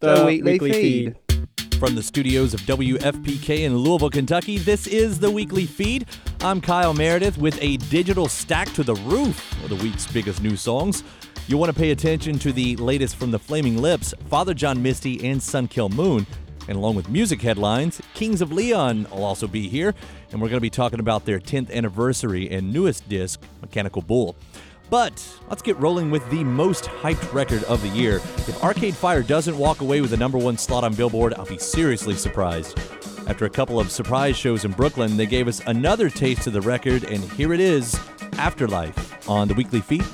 The 0.00 0.40
Weekly 0.44 0.70
Feed. 0.70 1.16
From 1.80 1.96
the 1.96 2.04
studios 2.04 2.54
of 2.54 2.60
WFPK 2.60 3.64
in 3.64 3.76
Louisville, 3.76 4.10
Kentucky, 4.10 4.58
this 4.58 4.86
is 4.86 5.18
the 5.18 5.28
Weekly 5.28 5.66
Feed. 5.66 6.06
I'm 6.40 6.60
Kyle 6.60 6.94
Meredith 6.94 7.36
with 7.36 7.60
a 7.60 7.78
digital 7.78 8.28
stack 8.28 8.72
to 8.74 8.84
the 8.84 8.94
roof 8.94 9.52
of 9.64 9.70
the 9.70 9.74
week's 9.82 10.06
biggest 10.06 10.40
new 10.40 10.54
songs. 10.54 11.02
You'll 11.48 11.58
want 11.58 11.74
to 11.74 11.76
pay 11.78 11.90
attention 11.90 12.38
to 12.38 12.52
the 12.52 12.76
latest 12.76 13.16
from 13.16 13.32
the 13.32 13.40
Flaming 13.40 13.78
Lips, 13.78 14.14
Father 14.28 14.54
John 14.54 14.80
Misty, 14.80 15.28
and 15.28 15.42
Sun 15.42 15.66
Kil 15.66 15.88
Moon. 15.88 16.28
And 16.68 16.76
along 16.76 16.94
with 16.94 17.08
music 17.08 17.42
headlines, 17.42 18.00
Kings 18.14 18.40
of 18.40 18.52
Leon 18.52 19.08
will 19.10 19.24
also 19.24 19.48
be 19.48 19.68
here, 19.68 19.94
and 20.30 20.40
we're 20.40 20.48
going 20.48 20.58
to 20.58 20.60
be 20.60 20.70
talking 20.70 21.00
about 21.00 21.24
their 21.24 21.40
10th 21.40 21.72
anniversary 21.72 22.48
and 22.50 22.72
newest 22.72 23.08
disc, 23.08 23.42
Mechanical 23.62 24.02
Bull. 24.02 24.36
But 24.90 25.22
let's 25.48 25.62
get 25.62 25.78
rolling 25.78 26.10
with 26.10 26.28
the 26.30 26.42
most 26.44 26.84
hyped 26.84 27.32
record 27.32 27.64
of 27.64 27.82
the 27.82 27.88
year. 27.88 28.16
If 28.16 28.62
Arcade 28.62 28.96
Fire 28.96 29.22
doesn't 29.22 29.56
walk 29.56 29.80
away 29.80 30.00
with 30.00 30.10
the 30.10 30.16
number 30.16 30.38
one 30.38 30.56
slot 30.56 30.84
on 30.84 30.94
Billboard, 30.94 31.34
I'll 31.34 31.44
be 31.44 31.58
seriously 31.58 32.14
surprised. 32.14 32.78
After 33.26 33.44
a 33.44 33.50
couple 33.50 33.78
of 33.78 33.90
surprise 33.90 34.36
shows 34.36 34.64
in 34.64 34.72
Brooklyn, 34.72 35.18
they 35.18 35.26
gave 35.26 35.48
us 35.48 35.60
another 35.66 36.08
taste 36.08 36.46
of 36.46 36.54
the 36.54 36.62
record, 36.62 37.04
and 37.04 37.22
here 37.32 37.52
it 37.52 37.60
is 37.60 38.00
Afterlife 38.38 39.28
on 39.28 39.48
the 39.48 39.54
weekly 39.54 39.80
feed. 39.80 40.04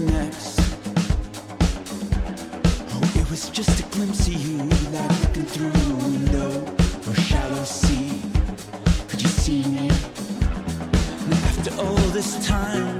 Next. 0.00 0.60
Oh, 2.94 3.12
it 3.16 3.30
was 3.30 3.50
just 3.50 3.80
a 3.80 3.82
glimpse 3.94 4.26
of 4.28 4.34
you, 4.34 4.58
like 4.92 5.20
looking 5.22 5.44
through 5.44 5.68
a 5.68 5.94
window 6.04 6.50
or 7.08 7.14
shallow 7.14 7.64
sea. 7.64 8.22
Could 9.08 9.22
you 9.22 9.28
see 9.28 9.62
me? 9.64 9.88
And 9.88 11.32
after 11.32 11.72
all 11.80 12.10
this 12.12 12.46
time, 12.46 12.96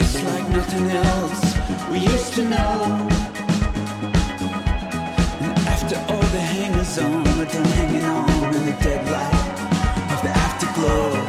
it's 0.00 0.22
like 0.22 0.48
nothing 0.50 0.90
else 0.90 1.56
we 1.90 1.98
used 1.98 2.34
to 2.34 2.44
know. 2.44 3.08
And 5.40 5.58
after 5.68 5.96
all 6.12 6.26
the 6.36 6.40
hangers 6.40 6.98
on 6.98 7.26
are 7.26 7.44
done 7.44 7.64
hanging 7.64 8.04
on 8.04 8.54
in 8.54 8.66
the 8.66 8.76
dead 8.82 9.04
light 9.10 10.12
of 10.12 10.22
the 10.22 10.30
afterglow. 10.30 11.25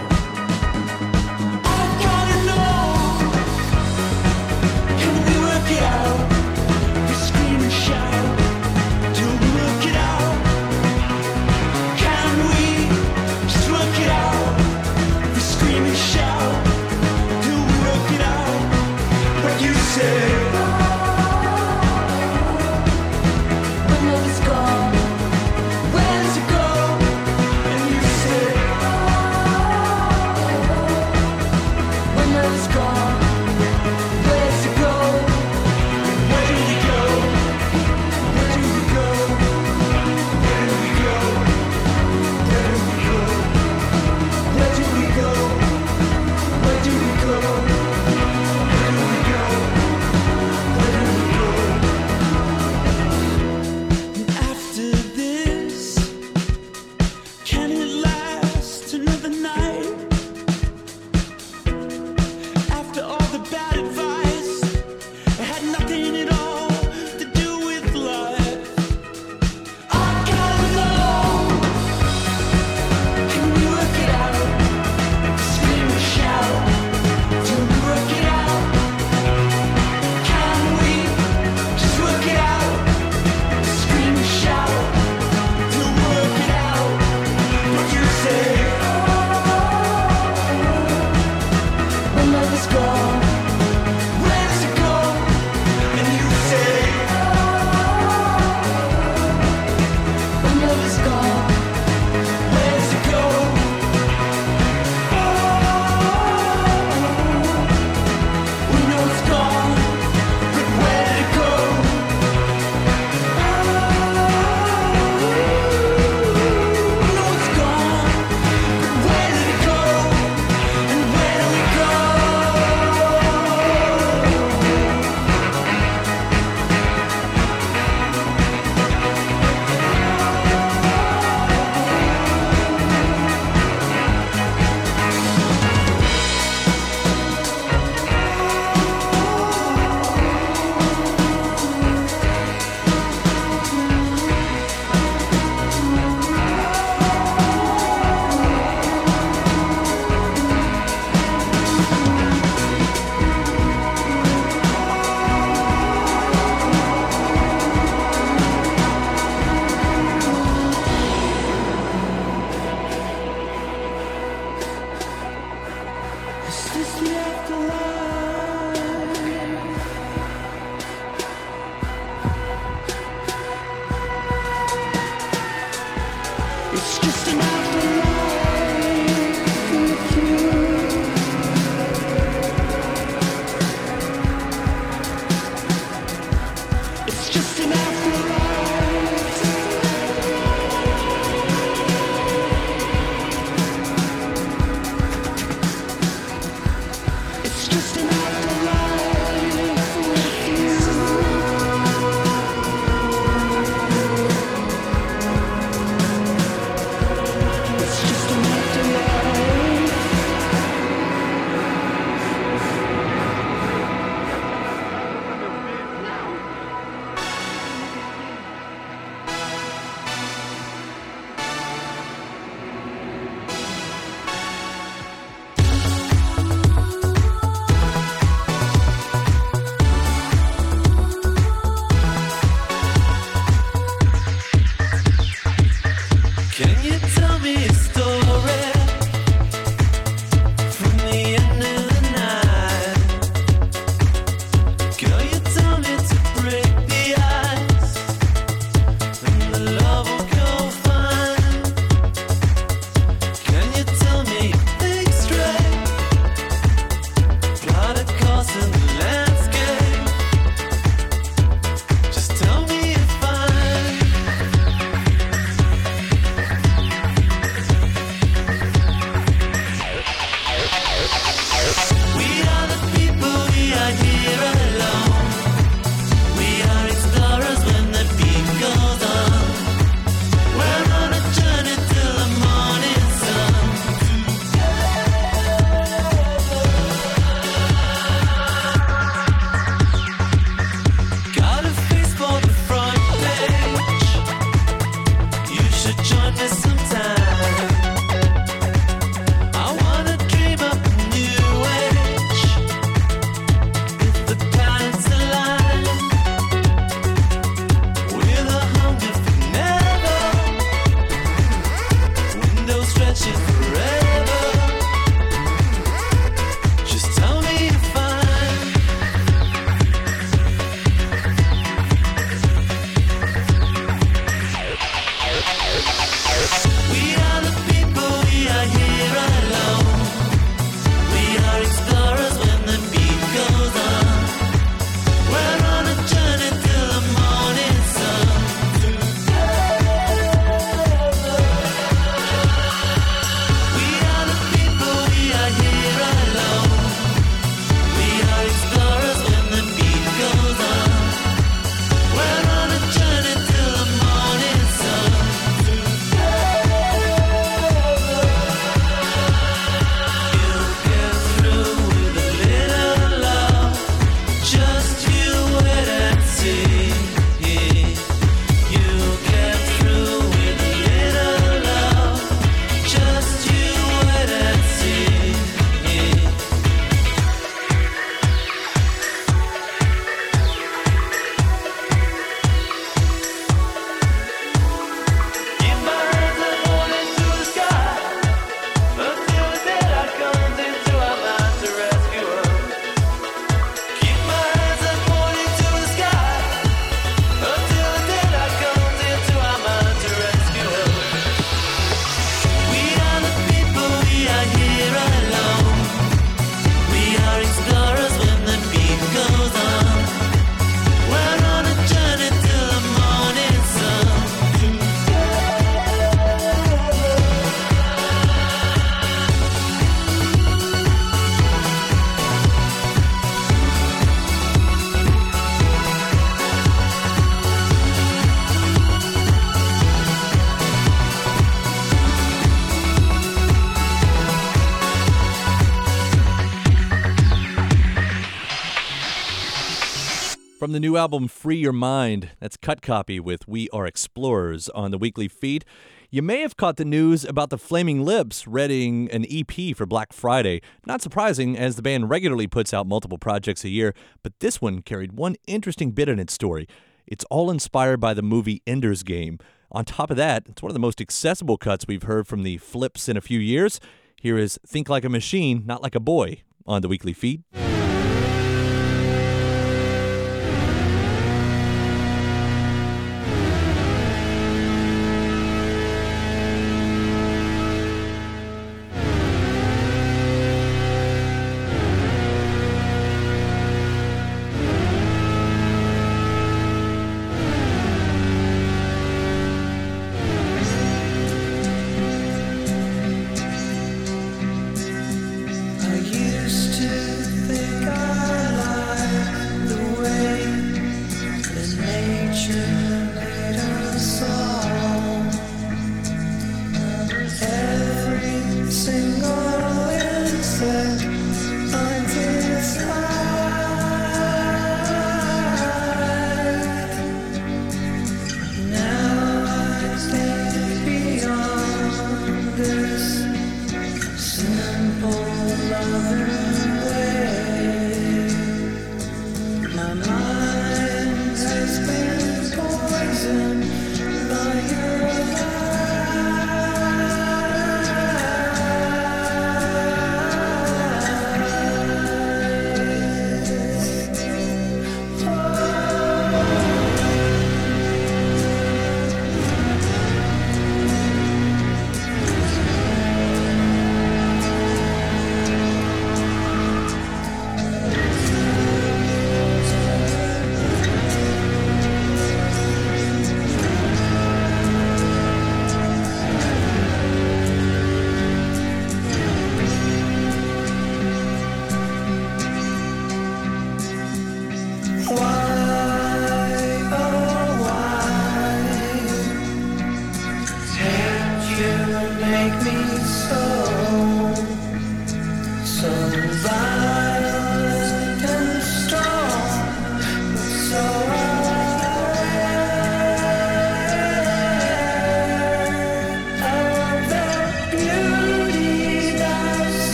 The 440.77 440.81
new 440.81 440.95
album 440.95 441.27
Free 441.27 441.55
Your 441.55 441.73
Mind, 441.73 442.29
that's 442.39 442.55
Cut 442.55 442.83
Copy 442.83 443.19
with 443.19 443.47
We 443.47 443.67
Are 443.69 443.87
Explorers 443.87 444.69
on 444.69 444.91
the 444.91 444.99
weekly 444.99 445.27
feed. 445.27 445.65
You 446.11 446.21
may 446.21 446.41
have 446.41 446.55
caught 446.55 446.77
the 446.77 446.85
news 446.85 447.25
about 447.25 447.49
the 447.49 447.57
Flaming 447.57 448.05
Lips 448.05 448.45
readying 448.45 449.09
an 449.09 449.25
EP 449.27 449.75
for 449.75 449.87
Black 449.87 450.13
Friday. 450.13 450.61
Not 450.85 451.01
surprising, 451.01 451.57
as 451.57 451.77
the 451.77 451.81
band 451.81 452.11
regularly 452.11 452.45
puts 452.45 452.75
out 452.75 452.85
multiple 452.85 453.17
projects 453.17 453.63
a 453.63 453.69
year, 453.69 453.95
but 454.21 454.39
this 454.39 454.61
one 454.61 454.83
carried 454.83 455.13
one 455.13 455.35
interesting 455.47 455.93
bit 455.93 456.09
in 456.09 456.19
its 456.19 456.33
story. 456.33 456.67
It's 457.07 457.25
all 457.31 457.49
inspired 457.49 457.99
by 457.99 458.13
the 458.13 458.21
movie 458.21 458.61
Ender's 458.67 459.01
Game. 459.01 459.39
On 459.71 459.83
top 459.83 460.11
of 460.11 460.17
that, 460.17 460.43
it's 460.47 460.61
one 460.61 460.69
of 460.69 460.75
the 460.75 460.79
most 460.79 461.01
accessible 461.01 461.57
cuts 461.57 461.87
we've 461.87 462.03
heard 462.03 462.27
from 462.27 462.43
the 462.43 462.57
Flips 462.57 463.09
in 463.09 463.17
a 463.17 463.21
few 463.21 463.39
years. 463.39 463.79
Here 464.21 464.37
is 464.37 464.59
Think 464.67 464.89
Like 464.89 465.05
a 465.05 465.09
Machine, 465.09 465.63
Not 465.65 465.81
Like 465.81 465.95
a 465.95 465.99
Boy 465.99 466.43
on 466.67 466.83
the 466.83 466.87
weekly 466.87 467.13
feed. 467.13 467.41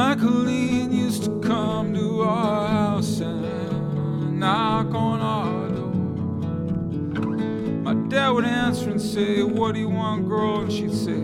Micheline 0.00 0.92
used 0.92 1.24
to 1.24 1.40
come 1.40 1.92
to 1.92 2.22
our 2.22 2.68
house 2.68 3.20
and 3.20 4.40
knock 4.40 4.94
on 4.94 5.20
our 5.20 5.68
door. 5.68 7.36
My 7.82 7.92
dad 8.08 8.30
would 8.30 8.46
answer 8.46 8.88
and 8.88 8.98
say, 8.98 9.42
What 9.42 9.74
do 9.74 9.80
you 9.80 9.90
want, 9.90 10.26
girl? 10.26 10.62
And 10.62 10.72
she'd 10.72 10.94
say, 10.94 11.20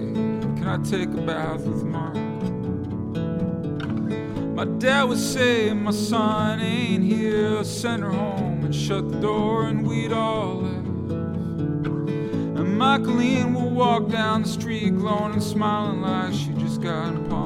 Can 0.58 0.66
I 0.68 0.76
take 0.82 1.08
a 1.08 1.22
bath 1.22 1.62
with 1.62 1.84
Mark? 1.84 2.16
My 4.54 4.66
dad 4.78 5.04
would 5.04 5.20
say, 5.20 5.72
My 5.72 5.90
son 5.90 6.60
ain't 6.60 7.04
here. 7.04 7.64
Send 7.64 8.02
her 8.02 8.10
home 8.10 8.62
and 8.62 8.74
shut 8.74 9.10
the 9.10 9.18
door, 9.20 9.68
and 9.68 9.86
we'd 9.86 10.12
all 10.12 10.56
laugh. 10.56 10.86
And 12.58 12.76
Micheline 12.78 13.54
would 13.54 13.72
walk 13.72 14.10
down 14.10 14.42
the 14.42 14.48
street, 14.48 14.94
glowing 14.98 15.32
and 15.32 15.42
smiling 15.42 16.02
like 16.02 16.34
she 16.34 16.52
just 16.58 16.82
got 16.82 17.14
Paul 17.30 17.45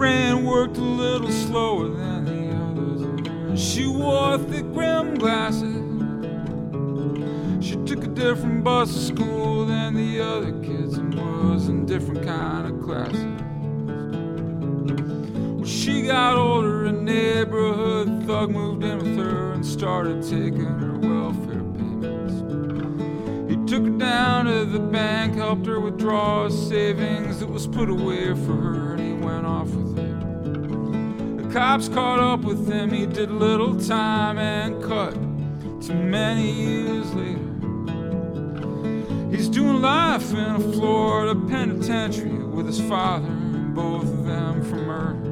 Worked 0.00 0.78
a 0.78 0.80
little 0.80 1.30
slower 1.30 1.88
than 1.88 2.24
the 2.24 2.48
others. 2.56 3.60
She 3.60 3.86
wore 3.86 4.38
thick 4.38 4.64
rim 4.68 5.14
glasses. 5.14 5.76
She 7.64 7.76
took 7.84 8.04
a 8.04 8.08
different 8.08 8.64
bus 8.64 8.92
to 8.92 8.98
school 8.98 9.66
than 9.66 9.94
the 9.94 10.20
other 10.20 10.52
kids 10.62 10.96
and 10.96 11.14
was 11.14 11.68
in 11.68 11.84
different 11.84 12.24
kind 12.24 12.66
of 12.66 12.80
classes. 12.82 13.22
When 15.56 15.64
she 15.66 16.02
got 16.02 16.36
older, 16.36 16.86
a 16.86 16.92
neighborhood 16.92 18.24
thug 18.26 18.50
moved 18.50 18.82
in 18.82 18.98
with 18.98 19.18
her 19.18 19.52
and 19.52 19.64
started 19.64 20.22
taking 20.22 20.64
her 20.64 20.98
welfare 20.98 21.62
payments. 21.74 22.40
He 23.50 23.56
took 23.66 23.84
her 23.84 23.98
down 23.98 24.46
to 24.46 24.64
the 24.64 24.80
bank, 24.80 25.34
helped 25.36 25.66
her 25.66 25.78
withdraw 25.78 26.48
savings 26.48 27.38
that 27.40 27.48
was 27.48 27.66
put 27.66 27.90
away 27.90 28.34
for 28.34 28.56
her, 28.56 28.89
cops 31.52 31.88
caught 31.88 32.20
up 32.20 32.40
with 32.42 32.70
him, 32.70 32.90
he 32.90 33.06
did 33.06 33.30
little 33.30 33.74
time 33.78 34.38
and 34.38 34.80
cut 34.82 35.14
to 35.82 35.94
many 35.94 36.50
years 36.50 37.12
later. 37.14 37.40
He's 39.30 39.48
doing 39.48 39.82
life 39.82 40.32
in 40.32 40.38
a 40.38 40.60
Florida 40.60 41.34
penitentiary 41.48 42.44
with 42.44 42.66
his 42.66 42.80
father, 42.80 43.26
and 43.26 43.74
both 43.74 44.04
of 44.04 44.24
them 44.26 44.62
for 44.62 44.76
murder. 44.76 45.30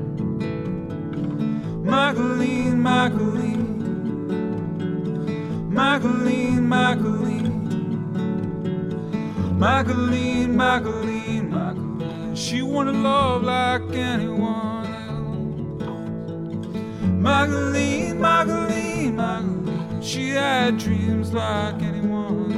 Micheline, 1.85 2.83
Micheline, 2.83 3.79
Micheline, 5.73 6.69
Micheline, 6.69 7.49
Micheline, 9.59 10.57
Micheline, 10.57 11.51
Micheline. 11.53 12.37
She 12.37 12.63
wanted 12.63 12.97
love 12.97 13.45
like 13.45 13.83
anyone. 13.93 14.78
Micheline, 17.29 18.19
Micheline, 18.19 19.17
Micheline. 19.17 20.03
She 20.03 20.31
had 20.31 20.79
dreams 20.79 21.35
like 21.35 21.75
anyone 21.83 22.53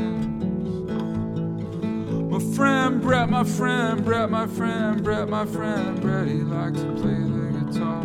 else. 2.30 2.40
My 2.40 2.54
friend 2.54 3.00
Brett, 3.02 3.28
my 3.28 3.42
friend 3.42 4.04
Brett, 4.04 4.30
my 4.30 4.46
friend 4.46 5.02
Brett, 5.02 5.28
my 5.28 5.44
friend 5.44 6.00
Brett, 6.00 6.28
he 6.28 6.34
liked 6.34 6.76
to 6.76 6.84
play 6.92 7.14
the 7.14 7.50
guitar. 7.64 8.04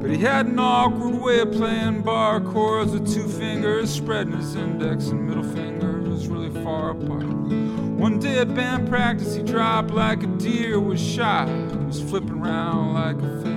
But 0.00 0.10
he 0.10 0.16
had 0.16 0.46
an 0.46 0.58
awkward 0.58 1.20
way 1.20 1.40
of 1.40 1.52
playing 1.52 2.00
bar 2.00 2.40
chords 2.40 2.92
with 2.92 3.12
two 3.12 3.28
fingers, 3.28 3.90
spreading 3.90 4.32
his 4.32 4.56
index 4.56 5.08
and 5.08 5.28
middle 5.28 5.44
fingers 5.44 6.28
really 6.28 6.48
far 6.64 6.92
apart. 6.92 7.26
One 7.26 8.18
day 8.18 8.38
at 8.38 8.54
band 8.54 8.88
practice, 8.88 9.34
he 9.34 9.42
dropped 9.42 9.90
like 9.90 10.22
a 10.22 10.26
deer, 10.26 10.80
was 10.80 10.98
shot, 10.98 11.46
he 11.48 11.76
was 11.84 12.00
flipping 12.00 12.40
around 12.40 12.94
like 12.94 13.16
a 13.16 13.42
fish. 13.42 13.55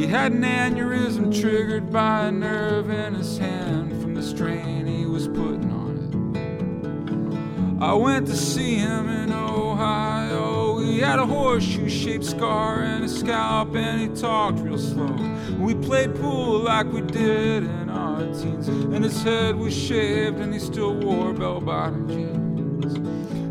He 0.00 0.06
had 0.06 0.32
an 0.32 0.44
aneurysm 0.44 1.30
triggered 1.42 1.92
by 1.92 2.28
a 2.28 2.32
nerve 2.32 2.88
in 2.88 3.16
his 3.16 3.36
hand 3.36 4.00
from 4.00 4.14
the 4.14 4.22
strain 4.22 4.86
he 4.86 5.04
was 5.04 5.28
putting 5.28 5.70
on 5.70 7.76
it. 7.76 7.82
I 7.82 7.92
went 7.92 8.26
to 8.28 8.34
see 8.34 8.76
him 8.76 9.10
in 9.10 9.30
Ohio. 9.30 10.78
He 10.78 11.00
had 11.00 11.18
a 11.18 11.26
horseshoe 11.26 11.90
shaped 11.90 12.24
scar 12.24 12.82
in 12.82 13.02
his 13.02 13.20
scalp 13.20 13.76
and 13.76 14.00
he 14.00 14.08
talked 14.18 14.60
real 14.60 14.78
slow. 14.78 15.14
We 15.58 15.74
played 15.74 16.14
pool 16.14 16.60
like 16.60 16.90
we 16.90 17.02
did 17.02 17.64
in 17.64 17.90
our 17.90 18.22
teens, 18.22 18.68
and 18.68 19.04
his 19.04 19.22
head 19.22 19.56
was 19.56 19.76
shaved 19.76 20.38
and 20.38 20.54
he 20.54 20.60
still 20.60 20.94
wore 20.94 21.34
bell 21.34 21.60
bottom 21.60 22.08
jeans. 22.08 22.94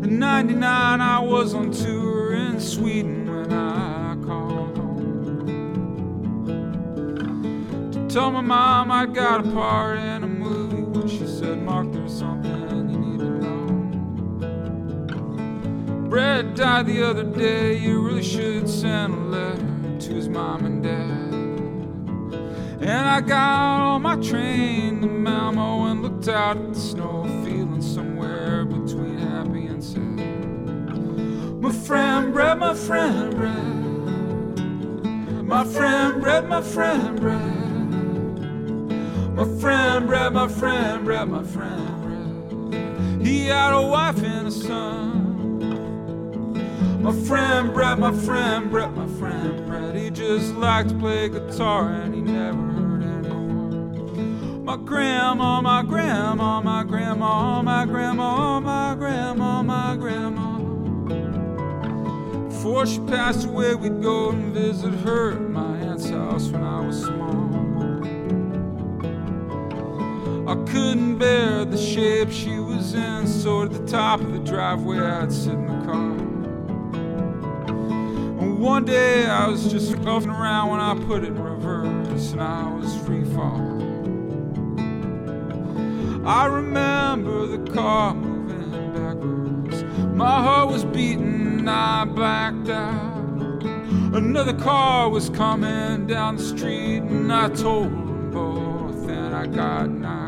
In 0.04 0.18
99, 0.18 1.00
I 1.00 1.20
was 1.20 1.54
on 1.54 1.70
tour 1.70 2.34
in 2.34 2.58
Sweden 2.58 3.29
to 8.10 8.14
tell 8.14 8.30
my 8.32 8.40
mom 8.40 8.90
I 8.90 9.06
got 9.06 9.46
a 9.46 9.50
part 9.52 9.98
in 9.98 10.24
a 10.24 10.26
movie. 10.26 10.82
When 10.82 11.06
she 11.08 11.26
said, 11.26 11.62
Mark, 11.62 11.92
there's 11.92 12.18
something 12.18 12.88
you 12.90 12.98
need 12.98 13.20
to 13.20 13.30
know. 13.38 13.66
Brett 16.08 16.56
died 16.56 16.86
the 16.86 17.04
other 17.08 17.22
day. 17.22 17.76
You 17.76 18.00
really 18.02 18.24
should 18.24 18.68
send 18.68 19.14
a 19.14 19.16
letter 19.16 19.98
to 20.00 20.12
his 20.12 20.28
mom 20.28 20.66
and 20.66 20.82
dad. 20.82 21.34
And 22.82 23.08
I 23.08 23.20
got 23.20 23.80
on 23.80 24.02
my 24.02 24.16
train 24.16 25.02
to 25.02 25.06
Malmo 25.06 25.84
and 25.84 26.02
looked 26.02 26.26
out 26.26 26.56
at 26.56 26.74
the 26.74 26.80
snow, 26.80 27.24
feeling 27.44 27.82
somewhere 27.82 28.64
between 28.64 29.18
happy 29.18 29.66
and 29.66 29.84
sad. 29.84 30.00
My 31.62 31.70
friend 31.70 32.32
Brett, 32.32 32.58
my 32.58 32.74
friend 32.74 33.36
Brett. 33.36 33.76
My 35.44 35.64
friend 35.64 36.20
Brett, 36.20 36.48
my 36.48 36.60
friend 36.62 37.20
Brett. 37.20 37.59
My 39.40 39.48
friend 39.58 40.06
Brett, 40.06 40.32
my 40.34 40.48
friend 40.48 41.02
Brett, 41.02 41.26
my 41.26 41.42
friend 41.42 42.02
Brett. 42.02 43.26
He 43.26 43.46
had 43.46 43.72
a 43.72 43.80
wife 43.80 44.22
and 44.22 44.48
a 44.48 44.50
son. 44.50 45.72
My 47.02 47.12
friend 47.26 47.72
Brett, 47.72 47.98
my 47.98 48.12
friend 48.12 48.70
Brett, 48.70 48.94
my 48.94 49.06
friend 49.06 49.66
Brett. 49.66 49.94
He 49.94 50.10
just 50.10 50.54
liked 50.56 50.90
to 50.90 50.94
play 50.96 51.30
guitar 51.30 51.90
and 51.90 52.14
he 52.14 52.20
never 52.20 52.58
hurt 52.58 53.02
anyone. 53.02 54.62
My 54.62 54.76
grandma, 54.76 55.62
my 55.62 55.84
grandma, 55.84 56.60
my 56.60 56.84
grandma, 56.84 57.62
my 57.62 57.86
grandma, 57.86 58.60
my 58.60 58.94
grandma, 58.94 59.62
my 59.62 59.96
grandma. 59.96 60.58
Before 62.50 62.84
she 62.84 62.98
passed 63.06 63.46
away, 63.46 63.74
we'd 63.74 64.02
go 64.02 64.32
and 64.32 64.52
visit 64.52 64.92
her 64.96 65.32
at 65.32 65.40
my 65.40 65.78
aunt's 65.78 66.10
house 66.10 66.48
when 66.48 66.62
I 66.62 66.86
was 66.86 67.04
small. 67.04 67.49
I 70.50 70.56
couldn't 70.64 71.18
bear 71.18 71.64
the 71.64 71.78
shape 71.78 72.32
she 72.32 72.58
was 72.58 72.94
in, 72.94 73.28
so 73.28 73.62
at 73.62 73.70
the 73.70 73.86
top 73.86 74.20
of 74.20 74.32
the 74.32 74.40
driveway 74.40 74.98
I'd 74.98 75.32
sit 75.32 75.52
in 75.52 75.66
the 75.68 75.84
car. 75.84 76.10
And 78.40 78.58
one 78.58 78.84
day 78.84 79.26
I 79.26 79.46
was 79.46 79.70
just 79.70 79.92
goofing 79.92 80.26
around 80.26 80.70
when 80.70 80.80
I 80.80 80.96
put 81.06 81.22
it 81.22 81.28
in 81.28 81.40
reverse 81.40 82.32
and 82.32 82.42
I 82.42 82.68
was 82.74 82.92
free 83.06 83.22
falling. 83.26 83.78
I 86.26 86.46
remember 86.46 87.46
the 87.46 87.70
car 87.72 88.14
moving 88.14 88.72
backwards. 88.92 89.84
My 90.16 90.42
heart 90.42 90.68
was 90.68 90.84
beating, 90.84 91.68
I 91.68 92.04
blacked 92.06 92.68
out. 92.70 93.62
Another 94.16 94.54
car 94.54 95.10
was 95.10 95.30
coming 95.30 96.08
down 96.08 96.38
the 96.38 96.42
street, 96.42 97.02
and 97.02 97.32
I 97.32 97.50
told 97.50 97.84
them 97.84 98.32
both, 98.32 99.08
and 99.08 99.32
I 99.32 99.46
got 99.46 99.88
out. 100.04 100.19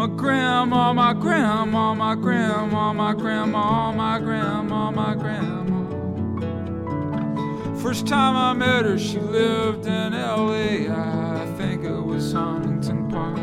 My 0.00 0.06
grandma, 0.06 0.94
my 0.94 1.12
grandma, 1.12 1.92
my 1.92 2.14
grandma, 2.14 2.90
my 2.94 3.12
grandma, 3.12 3.92
my 3.92 4.18
grandma, 4.18 4.90
my 4.90 5.14
grandma. 5.14 5.84
First 7.82 8.06
time 8.06 8.34
I 8.34 8.54
met 8.54 8.86
her, 8.86 8.98
she 8.98 9.18
lived 9.18 9.84
in 9.84 10.14
LA. 10.14 10.88
I 10.88 11.44
think 11.58 11.84
it 11.84 12.00
was 12.00 12.32
Huntington 12.32 13.10
Park. 13.10 13.38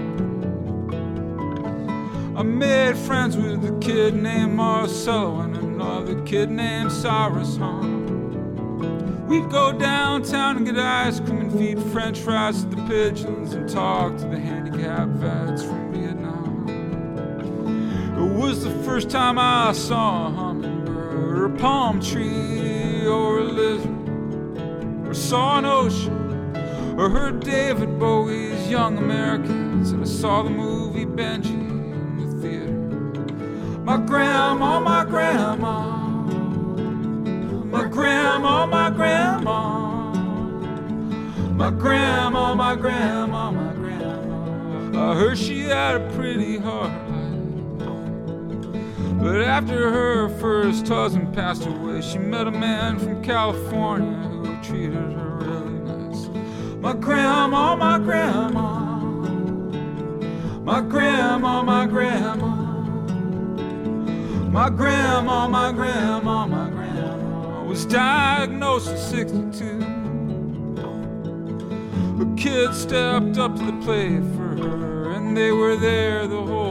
I 2.35 2.41
made 2.41 2.97
friends 2.97 3.37
with 3.37 3.63
a 3.63 3.77
kid 3.77 4.15
named 4.15 4.53
Marcelo 4.53 5.41
and 5.41 5.55
another 5.55 6.19
kid 6.23 6.49
named 6.49 6.91
Cyrus 6.91 7.57
Hahn. 7.57 9.27
We'd 9.27 9.51
go 9.51 9.71
downtown 9.73 10.57
and 10.57 10.65
get 10.65 10.79
ice 10.79 11.19
cream 11.19 11.41
and 11.41 11.51
feed 11.53 11.79
french 11.91 12.17
fries 12.17 12.63
to 12.63 12.69
the 12.69 12.81
pigeons 12.87 13.53
and 13.53 13.69
talk 13.69 14.17
to 14.17 14.25
the 14.25 14.39
handicapped 14.39 15.11
vets 15.11 15.61
from 15.61 15.86
was 18.37 18.63
the 18.63 18.69
first 18.83 19.09
time 19.09 19.39
I 19.39 19.71
saw 19.71 20.27
a 20.27 20.29
hummingbird 20.29 21.37
or 21.39 21.45
a 21.45 21.57
palm 21.57 21.99
tree 21.99 23.03
or 23.07 23.39
a 23.39 23.43
lizard 23.43 25.07
or 25.07 25.13
saw 25.15 25.57
an 25.57 25.65
ocean 25.65 26.55
or 26.99 27.09
heard 27.09 27.39
David 27.39 27.97
Bowie's 27.97 28.69
Young 28.69 28.99
Americans 28.99 29.89
and 29.89 30.03
I 30.03 30.05
saw 30.05 30.43
the 30.43 30.51
movie 30.51 31.07
Benji 31.07 31.49
in 31.49 32.29
the 32.29 32.41
theater. 32.41 33.81
My 33.81 33.97
grandma, 33.97 34.79
my 34.81 35.03
grandma, 35.03 35.97
my 37.65 37.85
grandma, 37.85 38.65
my 38.67 38.89
grandma. 38.91 39.73
My 41.53 41.71
grandma, 41.71 42.53
my 42.53 42.75
grandma, 42.75 43.49
my 43.49 43.73
grandma. 43.73 45.11
I 45.11 45.15
heard 45.15 45.39
she 45.39 45.61
had 45.61 45.95
a 45.95 46.11
pretty 46.13 46.59
life. 46.59 47.06
But 49.19 49.41
after 49.41 49.91
her 49.91 50.29
first 50.39 50.87
husband 50.87 51.33
passed 51.33 51.65
away, 51.65 52.01
she 52.01 52.19
met 52.19 52.47
a 52.47 52.51
man 52.51 52.99
from 52.99 53.23
California 53.23 54.15
who 54.29 54.61
treated 54.61 54.93
her 54.93 55.37
really 55.41 55.79
nice. 55.79 56.27
My 56.79 56.93
grandma, 56.93 57.75
my 57.75 57.97
grandma. 57.97 58.79
My 60.63 60.81
grandma, 60.81 61.63
my 61.63 61.85
grandma. 61.87 62.67
My 64.51 64.69
grandma, 64.69 65.47
my 65.47 65.71
grandma, 65.71 66.45
my 66.45 66.69
grandma 66.69 67.63
was 67.63 67.85
diagnosed 67.85 68.89
at 68.89 68.99
62. 68.99 69.79
The 72.17 72.33
kids 72.35 72.77
stepped 72.81 73.37
up 73.37 73.55
to 73.55 73.65
the 73.65 73.77
plate 73.83 74.23
for 74.35 74.55
her, 74.57 75.11
and 75.11 75.35
they 75.37 75.51
were 75.51 75.75
there 75.75 76.27
the 76.27 76.41
whole 76.41 76.66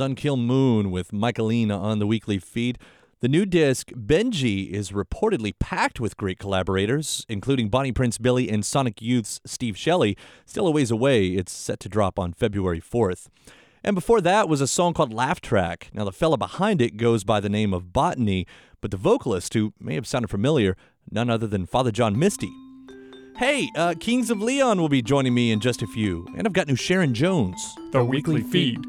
through. 0.00 0.04
Sun 0.04 0.14
Kil 0.14 0.38
Moon 0.38 0.90
with 0.90 1.12
Micheline 1.12 1.70
on 1.70 1.98
the 1.98 2.06
weekly 2.06 2.38
feed. 2.38 2.78
The 3.20 3.28
new 3.28 3.44
disc, 3.44 3.90
Benji, 3.90 4.70
is 4.70 4.92
reportedly 4.92 5.52
packed 5.58 6.00
with 6.00 6.16
great 6.16 6.38
collaborators, 6.38 7.26
including 7.28 7.68
Bonnie 7.68 7.92
Prince 7.92 8.16
Billy 8.16 8.48
and 8.48 8.64
Sonic 8.64 9.02
Youth's 9.02 9.42
Steve 9.44 9.76
Shelley. 9.76 10.16
Still 10.46 10.66
a 10.66 10.70
ways 10.70 10.90
away, 10.90 11.26
it's 11.26 11.52
set 11.52 11.80
to 11.80 11.90
drop 11.90 12.18
on 12.18 12.32
February 12.32 12.80
4th. 12.80 13.26
And 13.84 13.94
before 13.94 14.22
that 14.22 14.48
was 14.48 14.62
a 14.62 14.66
song 14.66 14.94
called 14.94 15.12
Laugh 15.12 15.42
Track. 15.42 15.90
Now, 15.92 16.06
the 16.06 16.12
fella 16.12 16.38
behind 16.38 16.80
it 16.80 16.96
goes 16.96 17.22
by 17.22 17.40
the 17.40 17.50
name 17.50 17.74
of 17.74 17.92
Botany, 17.92 18.46
but 18.80 18.90
the 18.90 18.96
vocalist, 18.96 19.52
who 19.52 19.74
may 19.78 19.96
have 19.96 20.06
sounded 20.06 20.28
familiar, 20.28 20.78
none 21.10 21.28
other 21.28 21.46
than 21.46 21.66
Father 21.66 21.90
John 21.90 22.18
Misty. 22.18 22.50
Hey, 23.36 23.68
uh, 23.76 23.92
Kings 24.00 24.30
of 24.30 24.40
Leon 24.40 24.80
will 24.80 24.88
be 24.88 25.02
joining 25.02 25.34
me 25.34 25.52
in 25.52 25.60
just 25.60 25.82
a 25.82 25.86
few, 25.86 26.26
and 26.38 26.46
I've 26.46 26.54
got 26.54 26.68
new 26.68 26.76
Sharon 26.76 27.12
Jones. 27.12 27.62
The 27.92 28.02
weekly 28.02 28.42
feed. 28.42 28.80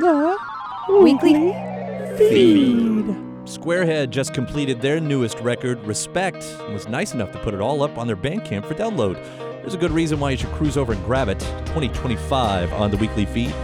The 0.00 0.36
Weekly 1.00 1.52
feed. 2.18 3.06
Squarehead 3.46 4.10
just 4.10 4.34
completed 4.34 4.82
their 4.82 5.00
newest 5.00 5.40
record, 5.40 5.82
Respect, 5.86 6.42
and 6.60 6.74
was 6.74 6.86
nice 6.86 7.14
enough 7.14 7.32
to 7.32 7.38
put 7.38 7.54
it 7.54 7.60
all 7.62 7.82
up 7.82 7.96
on 7.96 8.06
their 8.06 8.16
Bandcamp 8.16 8.66
for 8.66 8.74
download. 8.74 9.14
There's 9.62 9.72
a 9.72 9.78
good 9.78 9.92
reason 9.92 10.20
why 10.20 10.32
you 10.32 10.36
should 10.36 10.52
cruise 10.52 10.76
over 10.76 10.92
and 10.92 11.02
grab 11.06 11.28
it. 11.28 11.40
2025 11.40 12.74
on 12.74 12.90
the 12.90 12.98
weekly 12.98 13.24
feed. 13.24 13.54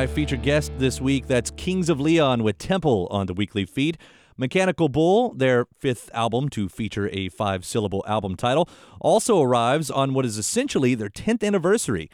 My 0.00 0.06
featured 0.06 0.40
guest 0.40 0.72
this 0.78 0.98
week, 0.98 1.26
that's 1.26 1.50
Kings 1.50 1.90
of 1.90 2.00
Leon 2.00 2.42
with 2.42 2.56
Temple 2.56 3.06
on 3.10 3.26
the 3.26 3.34
weekly 3.34 3.66
feed. 3.66 3.98
Mechanical 4.38 4.88
Bull, 4.88 5.34
their 5.34 5.66
fifth 5.78 6.08
album 6.14 6.48
to 6.48 6.70
feature 6.70 7.10
a 7.10 7.28
five 7.28 7.66
syllable 7.66 8.02
album 8.08 8.34
title, 8.34 8.66
also 8.98 9.42
arrives 9.42 9.90
on 9.90 10.14
what 10.14 10.24
is 10.24 10.38
essentially 10.38 10.94
their 10.94 11.10
10th 11.10 11.44
anniversary. 11.46 12.08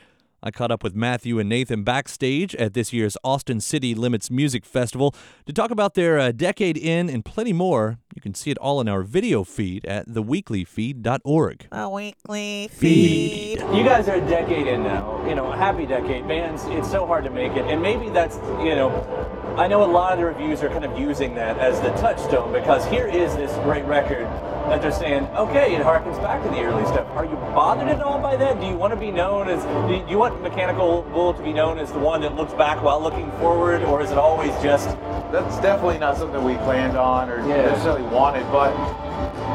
I 0.46 0.52
caught 0.52 0.70
up 0.70 0.84
with 0.84 0.94
Matthew 0.94 1.40
and 1.40 1.48
Nathan 1.48 1.82
backstage 1.82 2.54
at 2.54 2.72
this 2.72 2.92
year's 2.92 3.16
Austin 3.24 3.60
City 3.60 3.96
Limits 3.96 4.30
Music 4.30 4.64
Festival 4.64 5.12
to 5.44 5.52
talk 5.52 5.72
about 5.72 5.94
their 5.94 6.20
uh, 6.20 6.30
decade 6.30 6.76
in 6.76 7.10
and 7.10 7.24
plenty 7.24 7.52
more. 7.52 7.98
You 8.14 8.22
can 8.22 8.32
see 8.32 8.52
it 8.52 8.58
all 8.58 8.80
in 8.80 8.88
our 8.88 9.02
video 9.02 9.42
feed 9.42 9.84
at 9.86 10.06
theweeklyfeed.org. 10.06 11.66
A 11.72 11.90
weekly 11.90 12.68
feed. 12.68 13.58
You 13.58 13.82
guys 13.82 14.06
are 14.08 14.14
a 14.14 14.28
decade 14.28 14.68
in 14.68 14.84
now, 14.84 15.28
you 15.28 15.34
know, 15.34 15.50
a 15.50 15.56
happy 15.56 15.84
decade. 15.84 16.28
Bands, 16.28 16.62
it's 16.66 16.92
so 16.92 17.08
hard 17.08 17.24
to 17.24 17.30
make 17.30 17.56
it. 17.56 17.64
And 17.64 17.82
maybe 17.82 18.08
that's, 18.08 18.36
you 18.60 18.76
know, 18.76 19.35
I 19.56 19.68
know 19.68 19.82
a 19.82 19.90
lot 19.90 20.12
of 20.12 20.18
the 20.18 20.26
reviews 20.26 20.62
are 20.62 20.68
kind 20.68 20.84
of 20.84 20.98
using 20.98 21.34
that 21.36 21.58
as 21.58 21.80
the 21.80 21.88
touchstone 21.92 22.52
because 22.52 22.84
here 22.88 23.06
is 23.06 23.34
this 23.36 23.50
great 23.64 23.86
record 23.86 24.26
that 24.68 24.82
they're 24.82 24.92
saying, 24.92 25.24
okay, 25.28 25.74
it 25.74 25.80
harkens 25.80 26.20
back 26.20 26.42
to 26.42 26.50
the 26.50 26.60
early 26.60 26.84
stuff. 26.84 27.08
Are 27.12 27.24
you 27.24 27.36
bothered 27.54 27.88
at 27.88 28.02
all 28.02 28.20
by 28.20 28.36
that? 28.36 28.60
Do 28.60 28.66
you 28.66 28.76
want 28.76 28.92
to 28.92 29.00
be 29.00 29.10
known 29.10 29.48
as, 29.48 29.64
do 29.88 30.12
you 30.12 30.18
want 30.18 30.42
Mechanical 30.42 31.02
Bull 31.10 31.32
to 31.32 31.42
be 31.42 31.54
known 31.54 31.78
as 31.78 31.90
the 31.90 31.98
one 31.98 32.20
that 32.20 32.34
looks 32.34 32.52
back 32.52 32.82
while 32.82 33.02
looking 33.02 33.30
forward, 33.38 33.82
or 33.84 34.02
is 34.02 34.10
it 34.10 34.18
always 34.18 34.50
just, 34.62 34.90
That's 35.32 35.58
definitely 35.60 35.98
not 35.98 36.18
something 36.18 36.44
we 36.44 36.56
planned 36.56 36.98
on 36.98 37.30
or 37.30 37.38
Yeah. 37.48 37.62
necessarily 37.62 38.02
wanted, 38.02 38.44
but 38.52 38.76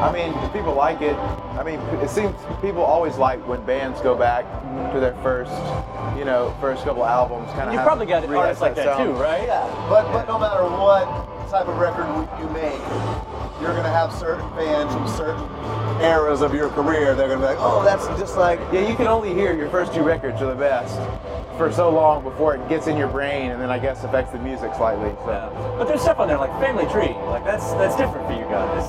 I 0.02 0.12
mean, 0.12 0.34
if 0.42 0.52
people 0.52 0.74
like 0.74 1.00
it. 1.00 1.14
I 1.14 1.62
mean, 1.62 1.78
it 2.02 2.10
seems 2.10 2.34
people 2.60 2.82
always 2.82 3.16
like 3.18 3.46
when 3.46 3.64
bands 3.64 4.00
go 4.00 4.16
back 4.16 4.44
mm-hmm. 4.44 4.94
to 4.94 5.00
their 5.00 5.14
first, 5.22 5.52
you 6.18 6.24
know, 6.24 6.54
first 6.60 6.82
couple 6.84 7.04
albums. 7.04 7.50
Kind 7.52 7.68
of 7.68 7.74
you 7.74 7.80
probably 7.80 8.06
got 8.06 8.24
artists 8.24 8.60
like 8.60 8.74
that 8.74 8.98
too, 8.98 9.12
right? 9.12 9.46
Yeah, 9.46 9.88
but 9.92 10.10
but 10.10 10.26
no 10.26 10.38
matter 10.38 10.62
what 10.64 11.04
type 11.50 11.68
of 11.68 11.76
record 11.76 12.06
you 12.40 12.48
make, 12.48 12.80
you're 13.60 13.76
gonna 13.76 13.92
have 13.92 14.10
certain 14.14 14.48
fans 14.56 14.90
from 14.90 15.06
certain 15.06 15.44
eras 16.02 16.40
of 16.40 16.54
your 16.54 16.70
career. 16.70 17.14
They're 17.14 17.28
gonna 17.28 17.40
be 17.40 17.46
like, 17.46 17.58
oh, 17.60 17.84
that's 17.84 18.06
just 18.18 18.38
like 18.38 18.58
Yeah, 18.72 18.88
you 18.88 18.96
can 18.96 19.06
only 19.06 19.34
hear 19.34 19.54
your 19.54 19.68
first 19.68 19.92
two 19.92 20.02
records 20.02 20.40
are 20.40 20.46
the 20.46 20.54
best 20.58 20.96
for 21.58 21.70
so 21.70 21.90
long 21.90 22.22
before 22.24 22.54
it 22.54 22.66
gets 22.70 22.86
in 22.86 22.96
your 22.96 23.08
brain, 23.08 23.50
and 23.50 23.60
then 23.60 23.68
I 23.70 23.78
guess 23.78 24.02
affects 24.02 24.32
the 24.32 24.38
music 24.38 24.72
slightly. 24.76 25.10
So 25.26 25.30
Yeah. 25.30 25.74
But 25.76 25.84
there's 25.88 26.00
stuff 26.00 26.18
on 26.20 26.28
there 26.28 26.38
like 26.38 26.52
Family 26.58 26.86
Tree. 26.86 27.12
Like 27.28 27.44
that's 27.44 27.72
that's 27.74 27.94
different 27.96 28.26
for 28.26 28.32
you 28.32 28.48
guys. 28.48 28.88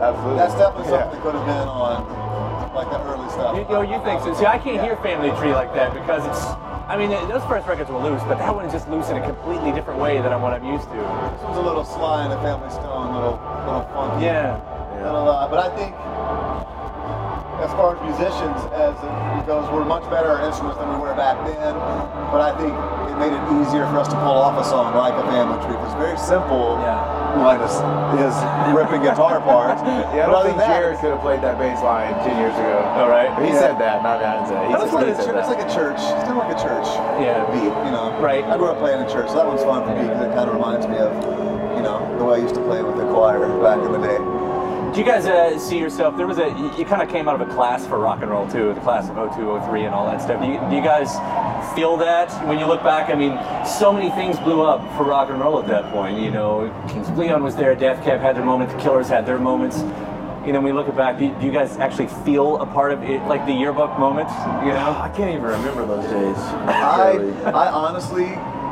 absolutely, 0.00 0.36
that's 0.36 0.54
definitely 0.54 0.92
Yeah. 0.92 1.02
something 1.02 1.18
that 1.18 1.22
could 1.22 1.34
have 1.34 1.46
been 1.50 1.66
on 1.66 2.53
like 2.74 2.90
the 2.90 3.00
early 3.06 3.30
stuff. 3.30 3.54
You, 3.56 3.62
you 3.62 3.68
know, 3.70 3.82
you 3.82 4.02
think 4.04 4.20
so. 4.20 4.34
See, 4.34 4.46
I 4.46 4.58
can't 4.58 4.82
hear 4.82 4.96
Family 4.98 5.30
Tree 5.38 5.54
like 5.54 5.72
that 5.74 5.94
because 5.94 6.26
it's. 6.26 6.42
I 6.84 6.98
mean, 6.98 7.10
those 7.30 7.42
first 7.48 7.66
records 7.66 7.88
were 7.88 8.02
loose, 8.02 8.20
but 8.28 8.36
that 8.36 8.54
one 8.54 8.66
is 8.66 8.72
just 8.72 8.90
loose 8.90 9.08
in 9.08 9.16
a 9.16 9.24
completely 9.24 9.72
different 9.72 9.98
way 9.98 10.20
than 10.20 10.36
what 10.42 10.52
I'm 10.52 10.66
used 10.66 10.84
to. 10.92 11.00
This 11.00 11.40
one's 11.40 11.56
a 11.56 11.64
little 11.64 11.84
sly 11.84 12.28
and 12.28 12.32
a 12.34 12.40
Family 12.42 12.68
Stone, 12.68 13.14
little 13.14 13.40
little 13.64 13.86
funky. 13.94 14.26
Yeah. 14.26 14.60
Little, 15.00 15.28
uh, 15.30 15.48
but 15.48 15.64
I 15.64 15.68
think 15.78 15.96
as 17.62 17.70
far 17.78 17.96
as 17.96 17.98
musicians 18.02 18.58
as 18.76 18.92
it 19.00 19.46
goes, 19.46 19.64
we're 19.72 19.86
much 19.86 20.04
better 20.10 20.36
at 20.36 20.44
instruments 20.44 20.76
than 20.76 20.90
we 20.92 20.98
were 20.98 21.14
back 21.14 21.38
then. 21.46 21.72
But 22.34 22.42
I 22.42 22.52
think 22.58 22.74
it 22.74 23.16
made 23.22 23.32
it 23.32 23.44
easier 23.56 23.86
for 23.88 24.02
us 24.02 24.08
to 24.10 24.18
pull 24.20 24.36
off 24.36 24.58
a 24.58 24.66
song 24.66 24.92
like 24.98 25.14
a 25.14 25.24
Family 25.30 25.56
Tree. 25.64 25.78
Because 25.78 25.94
it's 25.94 26.02
very 26.02 26.18
simple. 26.18 26.76
Yeah. 26.82 27.13
Minus 27.36 27.74
his 28.14 28.34
ripping 28.74 29.02
guitar 29.02 29.40
parts. 29.40 29.82
Yeah, 30.14 30.28
I 30.28 30.30
don't 30.30 30.44
think 30.46 30.58
than 30.58 30.68
that, 30.68 30.78
Jared 30.80 30.98
could 31.00 31.10
have 31.10 31.20
played 31.20 31.40
that 31.42 31.58
bass 31.58 31.82
line 31.82 32.14
10 32.22 32.38
years 32.38 32.54
ago. 32.54 32.78
All 33.02 33.08
right. 33.08 33.30
He 33.42 33.50
Yeah. 33.50 33.58
said 33.58 33.78
that, 33.80 34.02
not 34.02 34.22
I 34.22 34.46
didn't 34.46 34.66
He 34.68 34.72
But 34.72 34.82
it's 34.82 34.90
said- 34.92 34.94
like, 34.94 35.06
he 35.06 35.10
a 35.10 35.16
said 35.16 35.24
church, 35.26 35.36
it's 35.38 35.48
that. 35.48 35.58
like 35.58 35.66
a 35.66 35.74
church. 35.74 35.98
It's 35.98 36.24
kind 36.24 36.38
of 36.38 36.42
like 36.46 36.52
a 36.54 36.60
church 36.62 36.88
Yeah. 37.18 37.44
beat, 37.50 37.72
you 37.86 37.90
know. 37.90 38.14
Right. 38.20 38.44
I 38.44 38.56
grew 38.56 38.68
up 38.70 38.78
playing 38.78 39.02
in 39.02 39.08
church, 39.08 39.28
so 39.28 39.34
that 39.36 39.46
one's 39.46 39.64
fun 39.64 39.82
for 39.84 39.90
me 39.94 40.06
because 40.06 40.22
it 40.22 40.34
kind 40.34 40.46
of 40.48 40.54
reminds 40.54 40.86
me 40.86 40.98
of, 40.98 41.10
you 41.76 41.82
know, 41.82 41.98
the 42.18 42.24
way 42.24 42.34
I 42.38 42.40
used 42.46 42.54
to 42.54 42.62
play 42.62 42.82
with 42.82 42.96
the 42.96 43.06
choir 43.10 43.48
back 43.58 43.78
in 43.82 43.90
the 43.92 43.98
day. 43.98 44.18
Do 44.94 45.00
you 45.00 45.06
guys 45.06 45.26
uh, 45.26 45.58
see 45.58 45.76
yourself? 45.76 46.16
There 46.16 46.28
was 46.28 46.38
a. 46.38 46.50
You, 46.50 46.70
you 46.78 46.84
kind 46.84 47.02
of 47.02 47.08
came 47.08 47.26
out 47.26 47.40
of 47.40 47.48
a 47.48 47.52
class 47.52 47.84
for 47.84 47.98
rock 47.98 48.22
and 48.22 48.30
roll 48.30 48.48
too, 48.48 48.72
the 48.74 48.80
class 48.82 49.08
of 49.10 49.16
02, 49.34 49.66
03, 49.66 49.86
and 49.86 49.92
all 49.92 50.06
that 50.06 50.22
stuff. 50.22 50.40
Do 50.40 50.46
you, 50.46 50.60
do 50.70 50.76
you 50.76 50.82
guys 50.82 51.10
feel 51.74 51.96
that 51.96 52.30
when 52.46 52.60
you 52.60 52.66
look 52.66 52.80
back? 52.84 53.10
I 53.10 53.16
mean, 53.16 53.36
so 53.66 53.92
many 53.92 54.10
things 54.10 54.38
blew 54.38 54.62
up 54.62 54.80
for 54.96 55.02
rock 55.02 55.30
and 55.30 55.40
roll 55.40 55.60
at 55.60 55.66
that 55.66 55.90
point. 55.92 56.20
You 56.20 56.30
know, 56.30 56.72
Kings 56.88 57.08
of 57.08 57.18
Leon 57.18 57.42
was 57.42 57.56
there, 57.56 57.74
Death 57.74 58.04
Cab 58.04 58.20
had 58.20 58.36
their 58.36 58.44
moment, 58.44 58.70
the 58.70 58.78
Killers 58.78 59.08
had 59.08 59.26
their 59.26 59.36
moments. 59.36 59.78
You 60.46 60.52
know, 60.52 60.60
when 60.60 60.66
you 60.66 60.74
look 60.74 60.94
back, 60.94 61.18
do 61.18 61.24
you, 61.24 61.34
do 61.40 61.46
you 61.46 61.52
guys 61.52 61.76
actually 61.78 62.06
feel 62.24 62.58
a 62.58 62.66
part 62.66 62.92
of 62.92 63.02
it, 63.02 63.20
like 63.24 63.46
the 63.46 63.52
yearbook 63.52 63.98
moments? 63.98 64.32
You 64.62 64.74
know, 64.74 64.96
I 64.96 65.12
can't 65.16 65.30
even 65.30 65.42
remember 65.42 65.86
those 65.86 66.04
days. 66.04 66.36
I, 66.68 67.16
I 67.50 67.68
honestly, 67.68 68.26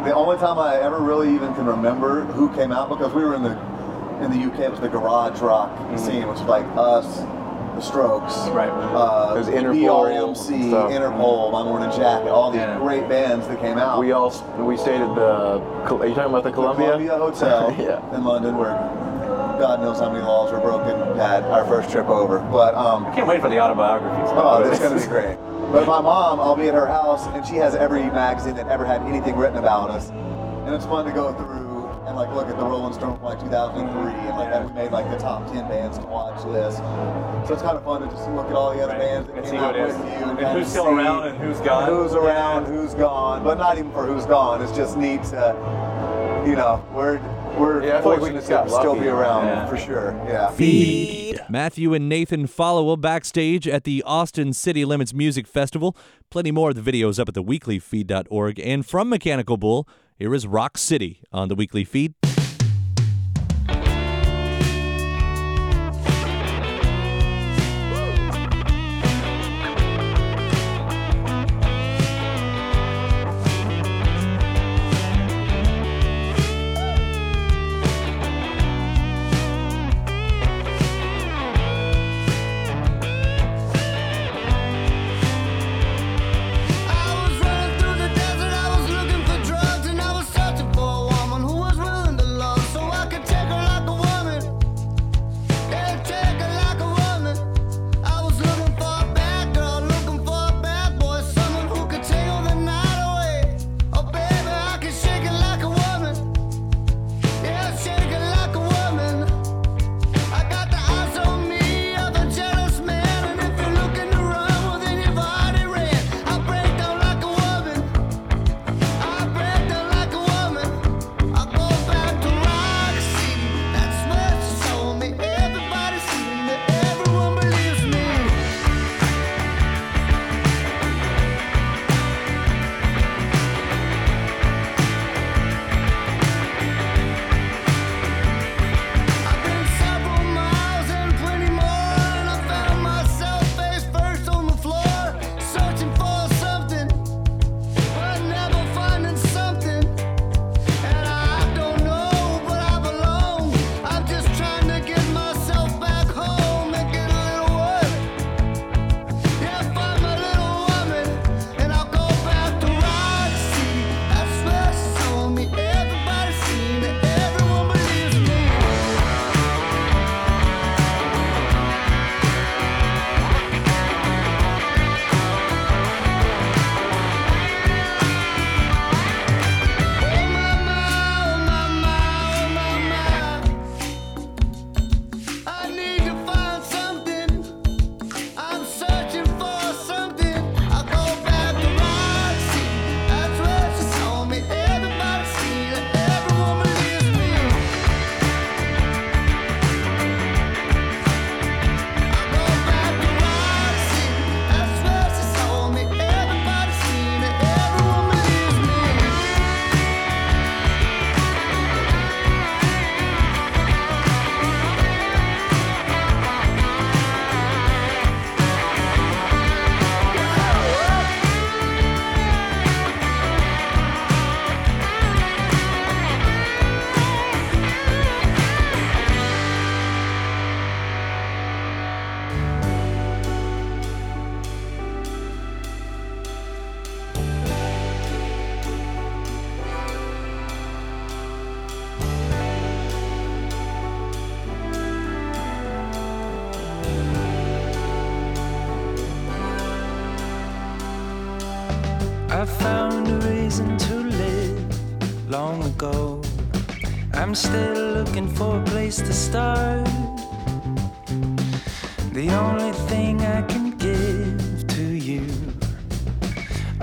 the 0.05 0.15
only 0.15 0.37
time 0.37 0.61
I 0.61 0.77
ever 0.77 1.01
really 1.01 1.35
even 1.35 1.53
can 1.55 1.67
remember 1.67 2.27
who 2.27 2.49
came 2.55 2.71
out 2.71 2.91
because 2.91 3.13
we 3.13 3.25
were 3.25 3.35
in 3.35 3.43
the 3.43 3.72
in 4.23 4.31
the 4.31 4.47
UK, 4.53 4.61
it 4.61 4.71
was 4.71 4.81
the 4.81 4.89
garage 4.89 5.41
rock 5.41 5.71
scene, 5.99 6.27
which 6.29 6.39
was 6.39 6.49
like 6.49 6.65
us, 6.77 7.07
the 7.75 7.81
Strokes, 7.81 8.37
Right. 8.51 8.69
Uh, 8.69 9.35
There's 9.35 9.47
Interpol 9.49 10.05
BRMC, 10.35 10.69
stuff. 10.69 10.91
Interpol, 10.91 11.51
My 11.53 11.63
Morning 11.65 11.91
Jacket, 11.91 12.29
all 12.29 12.51
these 12.51 12.61
Yeah. 12.61 12.79
great 12.79 13.09
bands 13.09 13.49
that 13.49 13.61
came 13.61 13.79
out. 13.79 13.99
We 13.99 14.13
all 14.13 14.31
we 14.59 14.77
stayed 14.77 15.01
at 15.01 15.15
the. 15.15 15.59
Are 15.61 16.07
you 16.07 16.15
talking 16.15 16.31
about 16.31 16.43
the 16.45 16.51
The 16.51 16.55
Columbia? 16.55 16.87
Columbia 16.93 17.17
Hotel 17.17 17.75
Yeah. 17.79 18.17
in 18.17 18.25
London, 18.25 18.59
where 18.59 18.73
God 19.59 19.81
knows 19.81 20.01
how 20.01 20.11
many 20.11 20.23
laws 20.25 20.53
were 20.53 20.61
broken. 20.61 21.17
Had 21.19 21.45
our 21.45 21.65
first 21.65 21.91
trip 21.91 22.09
over, 22.09 22.41
but 22.53 22.75
um, 22.75 23.07
I 23.07 23.15
can't 23.15 23.27
wait 23.27 23.41
for 23.41 23.49
the 23.49 23.59
autobiographies. 23.59 24.31
Oh, 24.35 24.63
it's 24.71 24.79
gonna 24.79 25.01
be 25.01 25.07
great. 25.07 25.37
But 25.73 25.87
my 25.87 26.01
mom, 26.03 26.41
I'll 26.41 26.57
be 26.57 26.69
at 26.69 26.75
her 26.75 26.87
house, 26.87 27.27
and 27.29 27.47
she 27.47 27.57
has 27.57 27.75
every 27.75 28.03
magazine 28.03 28.55
that 28.57 28.69
ever 28.69 28.85
had 28.85 29.01
anything 29.03 29.35
written 29.37 29.57
about 29.57 29.89
us, 29.91 30.11
and 30.11 30.75
it's 30.75 30.85
fun 30.85 31.07
to 31.07 31.13
go 31.13 31.33
through 31.33 31.72
and 32.07 32.17
like 32.17 32.31
look 32.35 32.49
at 32.49 32.57
the 32.59 32.65
Rolling 32.65 32.93
Stone 32.93 33.17
from 33.17 33.25
like 33.25 33.41
2003, 33.41 34.13
and 34.13 34.37
like 34.37 34.51
that 34.51 34.67
we 34.67 34.73
made 34.73 34.91
like 34.91 35.09
the 35.11 35.17
top 35.19 35.47
10 35.53 35.69
bands 35.69 35.99
to 35.99 36.05
watch 36.07 36.43
list. 36.45 36.79
So 36.79 37.55
it's 37.55 37.63
kind 37.63 37.77
of 37.77 37.85
fun 37.85 38.03
to 38.03 38.09
just 38.09 38.29
look 38.31 38.47
at 38.49 38.53
all 38.55 38.75
the 38.75 38.83
other 38.83 38.93
Right. 38.93 39.01
bands 39.01 39.29
that 39.29 39.37
And 39.37 39.45
came 39.45 39.53
see 39.53 39.59
out 39.59 39.75
with 39.79 39.91
is. 39.91 39.97
you, 39.97 40.03
And 40.05 40.39
kind 40.39 40.59
who's 40.59 40.69
still 40.69 40.85
see 40.85 40.91
around 40.91 41.27
and 41.29 41.39
who's 41.39 41.61
gone. 41.61 41.89
who's 41.89 42.15
around, 42.15 42.63
Yeah. 42.65 42.69
who's 42.73 42.95
gone, 42.95 43.43
but 43.45 43.59
not 43.59 43.79
even 43.79 43.91
for 43.93 44.05
who's 44.07 44.27
gone. 44.27 44.63
It's 44.63 44.73
just 44.77 44.97
neat 44.97 45.23
to, 45.25 46.43
you 46.47 46.57
know, 46.57 46.83
we're 46.95 47.21
we're 47.59 47.85
Yeah, 47.85 47.95
I 47.95 47.97
we 47.99 48.03
fortunate 48.17 48.41
to 48.47 48.69
still 48.71 48.95
be 48.99 49.09
around 49.09 49.45
Yeah. 49.47 49.67
for 49.67 49.77
sure. 49.77 50.15
Yeah. 50.27 50.51
Feed. 50.53 51.39
Matthew 51.51 51.93
and 51.93 52.09
Nathan 52.09 52.47
follow 52.47 52.91
up 52.95 53.03
backstage 53.03 53.69
at 53.69 53.85
the 53.85 54.03
Austin 54.07 54.55
City 54.55 54.87
Limits 54.87 55.13
Music 55.13 55.47
Festival. 55.47 55.95
Plenty 56.31 56.51
more 56.51 56.71
of 56.71 56.83
the 56.83 56.93
videos 56.93 57.19
up 57.19 57.29
at 57.29 57.35
theweeklyfeed.org. 57.35 58.59
And 58.59 58.87
from 58.87 59.11
Mechanical 59.11 59.59
Bull, 59.59 59.87
here 60.23 60.37
is 60.37 60.47
Rock 60.47 60.79
City 60.79 61.25
on 61.33 61.49
the 61.49 61.57
weekly 61.57 61.83
feed. 61.83 62.15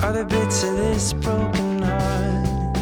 are 0.01 0.13
the 0.13 0.23
bits 0.23 0.63
of 0.63 0.77
this 0.77 1.13
broken 1.13 1.81
heart. 1.81 2.77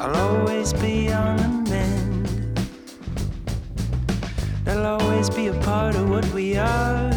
I'll 0.00 0.16
always 0.16 0.72
be 0.72 1.12
on 1.12 1.36
the 1.36 1.70
mend. 1.70 2.60
They'll 4.64 4.86
always 4.86 5.28
be 5.28 5.48
a 5.48 5.54
part 5.60 5.96
of 5.96 6.08
what 6.08 6.26
we 6.32 6.56
are. 6.56 7.10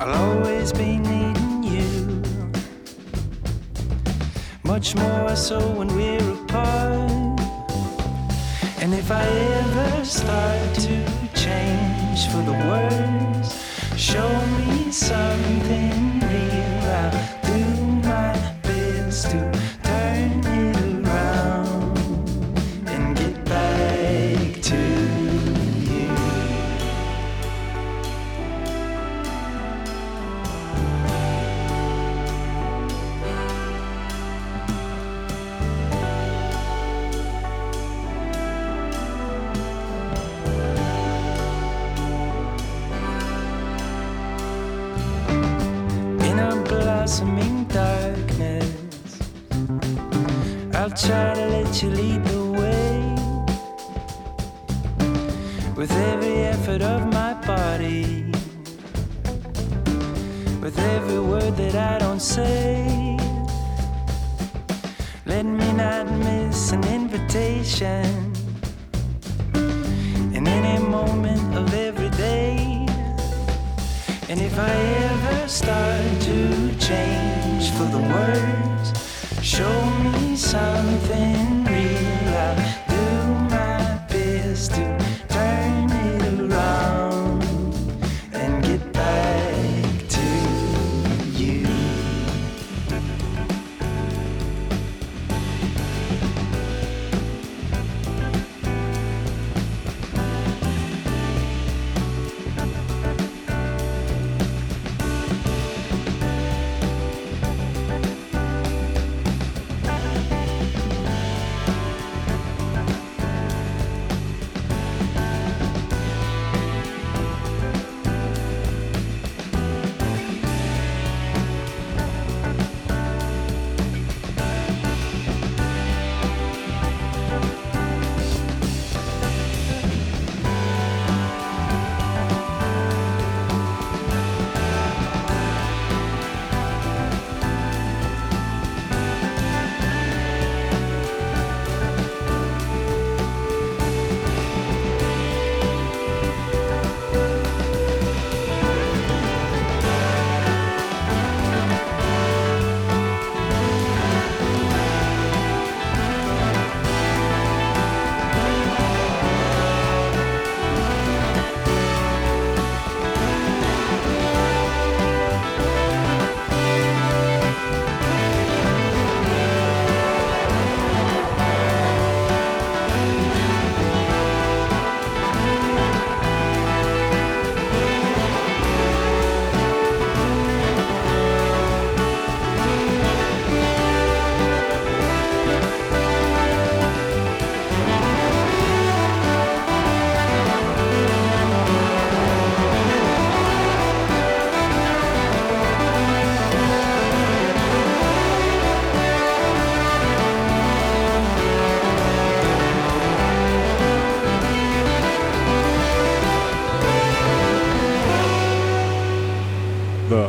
I'll 0.00 0.14
always 0.14 0.72
be 0.72 0.98
needing 0.98 1.62
you. 1.64 2.22
Much 4.62 4.94
more 4.94 5.34
so 5.34 5.58
when 5.72 5.88
we're 5.88 6.30
apart. 6.44 7.10
And 8.80 8.94
if 8.94 9.10
I 9.10 9.24
ever 9.24 10.04
start 10.04 10.74
to 10.86 11.04
change 11.34 12.28
for 12.30 12.42
the 12.42 12.56
worse, 12.70 13.52
show 13.96 14.30
me 14.58 14.85
something. 14.96 16.05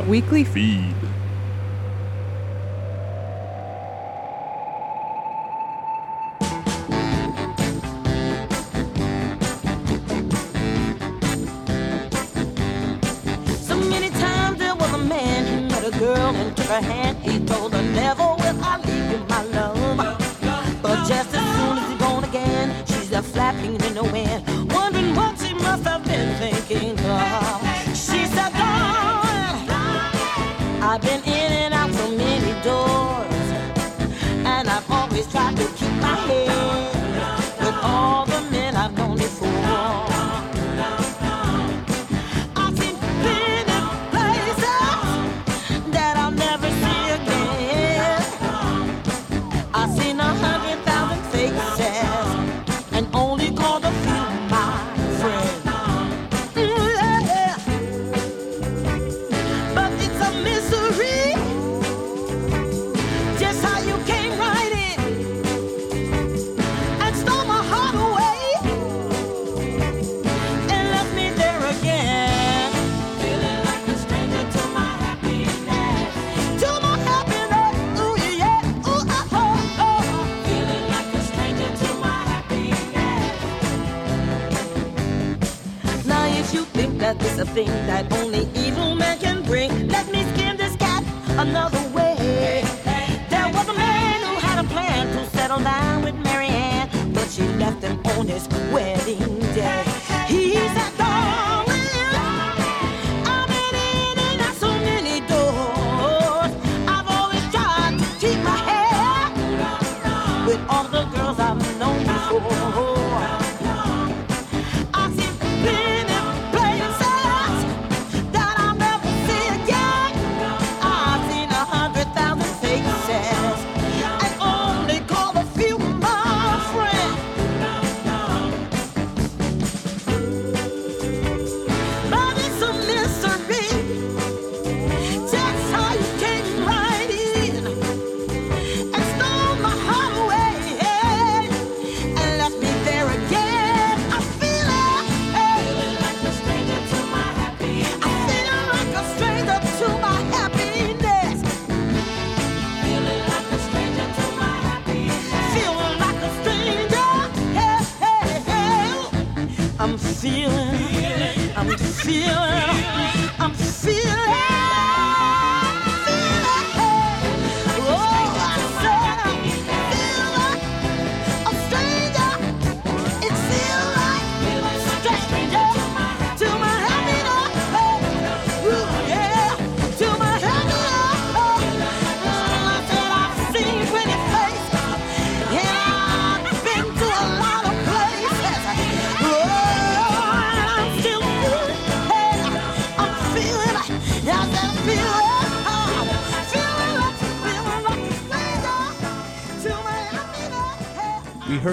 weekly 0.07 0.45
feed. 0.45 0.96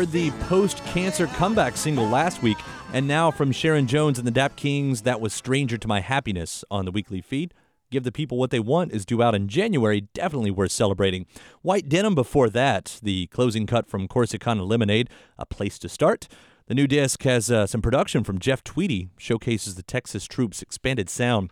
Heard 0.04 0.12
the 0.12 0.30
post 0.48 0.84
cancer 0.84 1.26
comeback 1.28 1.78
single 1.78 2.06
last 2.06 2.42
week, 2.42 2.58
and 2.92 3.08
now 3.08 3.30
from 3.30 3.50
Sharon 3.52 3.86
Jones 3.86 4.18
and 4.18 4.26
the 4.26 4.30
Dap 4.30 4.54
Kings, 4.54 5.00
that 5.00 5.18
was 5.18 5.32
Stranger 5.32 5.78
to 5.78 5.88
My 5.88 6.00
Happiness 6.00 6.62
on 6.70 6.84
the 6.84 6.90
weekly 6.90 7.22
feed. 7.22 7.54
Give 7.90 8.04
the 8.04 8.12
People 8.12 8.36
What 8.36 8.50
They 8.50 8.60
Want 8.60 8.92
is 8.92 9.06
due 9.06 9.22
out 9.22 9.34
in 9.34 9.48
January, 9.48 10.02
definitely 10.12 10.50
worth 10.50 10.72
celebrating. 10.72 11.24
White 11.62 11.88
Denim 11.88 12.14
before 12.14 12.50
that, 12.50 13.00
the 13.02 13.28
closing 13.28 13.66
cut 13.66 13.88
from 13.88 14.06
Corsicana 14.06 14.68
Lemonade, 14.68 15.08
a 15.38 15.46
place 15.46 15.78
to 15.78 15.88
start. 15.88 16.28
The 16.66 16.74
new 16.74 16.86
disc 16.86 17.22
has 17.22 17.50
uh, 17.50 17.66
some 17.66 17.80
production 17.80 18.24
from 18.24 18.38
Jeff 18.38 18.62
Tweedy, 18.62 19.08
showcases 19.16 19.74
the 19.74 19.82
Texas 19.82 20.26
Troops' 20.26 20.60
expanded 20.60 21.08
sound. 21.08 21.50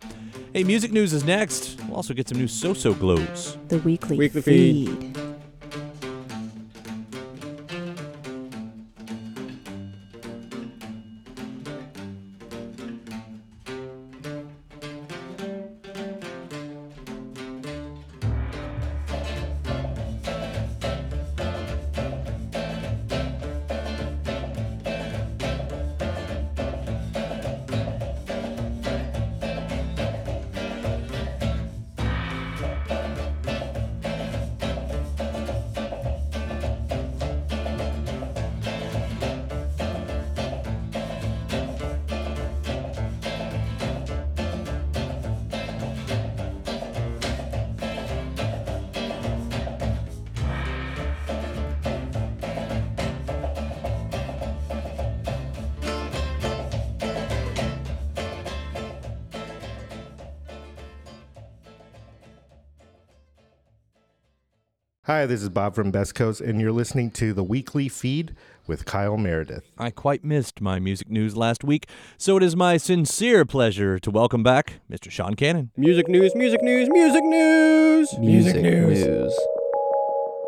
Hey, 0.53 0.63
music 0.63 0.91
news 0.91 1.11
is 1.11 1.23
next. 1.23 1.79
We'll 1.87 1.95
also 1.95 2.13
get 2.13 2.29
some 2.29 2.37
new 2.37 2.47
So 2.47 2.75
So 2.75 2.93
Glos. 2.93 3.57
The 3.69 3.79
weekly, 3.79 4.15
Weekly 4.15 4.41
feed. 4.43 4.89
feed. 5.15 5.32
Hi, 65.23 65.27
this 65.27 65.41
is 65.41 65.47
Bobb 65.47 65.73
from 65.73 65.89
Best 65.89 66.15
Coast, 66.15 66.41
and 66.41 66.59
you're 66.59 66.73
listening 66.73 67.09
to 67.11 67.31
the 67.31 67.45
weekly 67.45 67.87
feed 67.87 68.35
with 68.67 68.83
Kyle 68.83 69.15
Meredith. 69.15 69.71
I 69.77 69.89
quite 69.89 70.25
missed 70.25 70.59
my 70.59 70.79
music 70.79 71.09
news 71.09 71.37
last 71.37 71.63
week, 71.63 71.87
so 72.17 72.35
it 72.35 72.43
is 72.43 72.57
my 72.57 72.75
sincere 72.75 73.45
pleasure 73.45 73.97
to 73.99 74.11
welcome 74.11 74.43
back 74.43 74.81
Mr. 74.91 75.09
Sean 75.09 75.35
Cannon. 75.35 75.71
Music 75.77 76.09
news, 76.09 76.35
music 76.35 76.61
news, 76.61 76.89
music 76.89 77.23
news, 77.23 78.19
Music 78.19 78.61
news. 78.61 79.33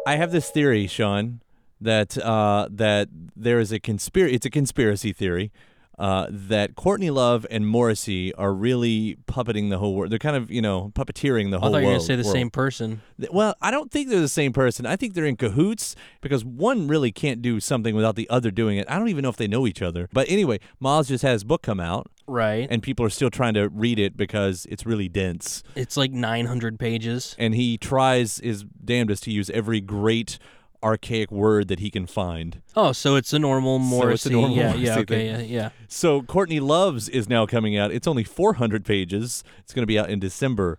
I 0.05 0.17
have 0.17 0.33
this 0.33 0.49
theory, 0.49 0.87
Sean, 0.87 1.39
that 1.79 2.17
uh, 2.17 2.67
that 2.69 3.07
there 3.33 3.59
is 3.59 3.71
a 3.71 3.79
conspiracy. 3.79 4.35
It's 4.35 4.45
a 4.45 4.49
conspiracy 4.49 5.13
theory 5.13 5.53
uh, 5.97 6.27
that 6.29 6.75
Courtney 6.75 7.09
Love 7.09 7.45
and 7.49 7.67
Morrissey 7.67 8.33
are 8.35 8.53
really 8.53 9.17
puppeting 9.27 9.69
the 9.69 9.77
whole 9.77 9.95
world. 9.95 10.11
They're 10.11 10.19
kind 10.19 10.35
of 10.35 10.51
you 10.51 10.61
know 10.61 10.91
puppeteering 10.95 11.51
the 11.51 11.59
whole 11.59 11.71
world. 11.71 11.75
I 11.75 11.79
thought 11.79 11.81
you 11.81 11.87
were 11.87 11.93
gonna 11.93 12.03
say 12.05 12.15
the 12.15 12.23
world. 12.23 12.35
same 12.35 12.49
person. 12.49 13.01
Well, 13.31 13.55
I 13.61 13.71
don't 13.71 13.91
think 13.91 14.09
they're 14.09 14.19
the 14.19 14.27
same 14.27 14.53
person. 14.53 14.85
I 14.85 14.95
think 14.95 15.13
they're 15.13 15.25
in 15.25 15.37
cahoots 15.37 15.95
because 16.21 16.43
one 16.43 16.87
really 16.87 17.11
can't 17.11 17.41
do 17.41 17.59
something 17.59 17.95
without 17.95 18.15
the 18.15 18.29
other 18.29 18.51
doing 18.51 18.77
it. 18.77 18.85
I 18.89 18.97
don't 18.97 19.09
even 19.09 19.23
know 19.23 19.29
if 19.29 19.37
they 19.37 19.47
know 19.47 19.67
each 19.67 19.81
other. 19.81 20.09
But 20.11 20.29
anyway, 20.29 20.59
Miles 20.79 21.07
just 21.07 21.23
had 21.23 21.31
his 21.33 21.43
book 21.43 21.61
come 21.61 21.79
out. 21.79 22.07
Right. 22.27 22.67
And 22.69 22.81
people 22.81 23.05
are 23.05 23.09
still 23.09 23.29
trying 23.29 23.53
to 23.53 23.69
read 23.69 23.99
it 23.99 24.17
because 24.17 24.65
it's 24.69 24.85
really 24.85 25.07
dense. 25.07 25.61
It's 25.75 25.95
like 25.95 26.11
900 26.11 26.79
pages. 26.79 27.35
And 27.37 27.53
he 27.53 27.77
tries 27.77 28.39
his 28.39 28.63
damnedest 28.63 29.23
to 29.23 29.31
use 29.31 29.49
every 29.51 29.79
great 29.79 30.39
archaic 30.85 31.31
word 31.31 31.67
that 31.67 31.79
he 31.79 31.89
can 31.89 32.05
find. 32.05 32.61
Oh, 32.75 32.91
so 32.91 33.15
it's 33.15 33.33
a 33.33 33.39
normal 33.39 33.79
So 33.79 33.85
Morrissey. 33.85 34.13
it's 34.13 34.25
a 34.27 34.29
normal 34.29 34.55
yeah, 34.55 34.63
Morrissey 34.67 34.85
yeah, 34.85 34.97
okay, 34.99 35.25
yeah, 35.25 35.39
yeah. 35.39 35.69
So 35.87 36.21
Courtney 36.21 36.59
Love's 36.59 37.09
is 37.09 37.27
now 37.27 37.45
coming 37.47 37.75
out. 37.75 37.91
It's 37.91 38.07
only 38.07 38.23
400 38.23 38.85
pages. 38.85 39.43
It's 39.59 39.73
going 39.73 39.81
to 39.83 39.87
be 39.87 39.97
out 39.99 40.09
in 40.09 40.19
December. 40.19 40.77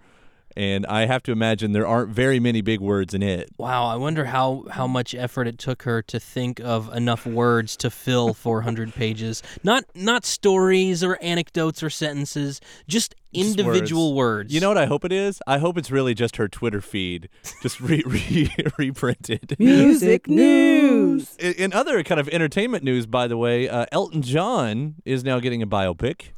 And 0.59 0.87
I 0.87 1.05
have 1.05 1.23
to 1.25 1.33
imagine 1.33 1.73
there 1.73 1.87
aren't 1.87 2.09
very 2.09 2.41
many 2.41 2.63
big 2.63 2.81
words 2.81 3.13
in 3.13 3.23
it. 3.23 3.51
Wow, 3.59 3.85
I 3.85 3.97
wonder 3.97 4.25
how 4.25 4.65
how 4.71 4.87
much 4.87 5.15
effort 5.15 5.47
it 5.47 5.59
took 5.59 5.83
her 5.83 6.01
to 6.05 6.19
think 6.19 6.61
of 6.61 6.91
enough 6.95 7.27
words 7.27 7.77
to 7.79 7.91
fill 7.91 8.33
400 8.33 8.95
pages. 8.95 9.43
Not 9.63 9.85
not 9.95 10.25
stories 10.25 11.05
or 11.05 11.19
anecdotes 11.21 11.83
or 11.83 11.91
sentences, 11.91 12.63
Just 12.89 13.15
individual 13.37 14.15
words. 14.15 14.53
You 14.53 14.61
know 14.61 14.69
what 14.69 14.79
I 14.79 14.87
hope 14.87 15.05
it 15.05 15.13
is? 15.13 15.41
I 15.47 15.59
hope 15.59 15.79
it's 15.79 15.91
really 15.91 16.15
just 16.15 16.37
her 16.37 16.49
Twitter 16.49 16.81
feed, 16.81 17.29
just 17.63 17.81
re- 17.81 18.03
re- 18.07 18.51
reprinted. 18.79 19.57
Music 19.59 20.29
news. 20.29 21.37
In, 21.37 21.53
in 21.55 21.73
other 21.73 22.03
kind 22.03 22.21
of 22.21 22.29
entertainment 22.29 22.85
news, 22.85 23.07
by 23.07 23.27
the 23.27 23.37
way, 23.37 23.69
uh, 23.69 23.87
Elton 23.93 24.23
John 24.23 24.97
is 25.05 25.25
now 25.25 25.41
getting 25.41 25.63
a 25.63 25.67
biopic. 25.67 26.29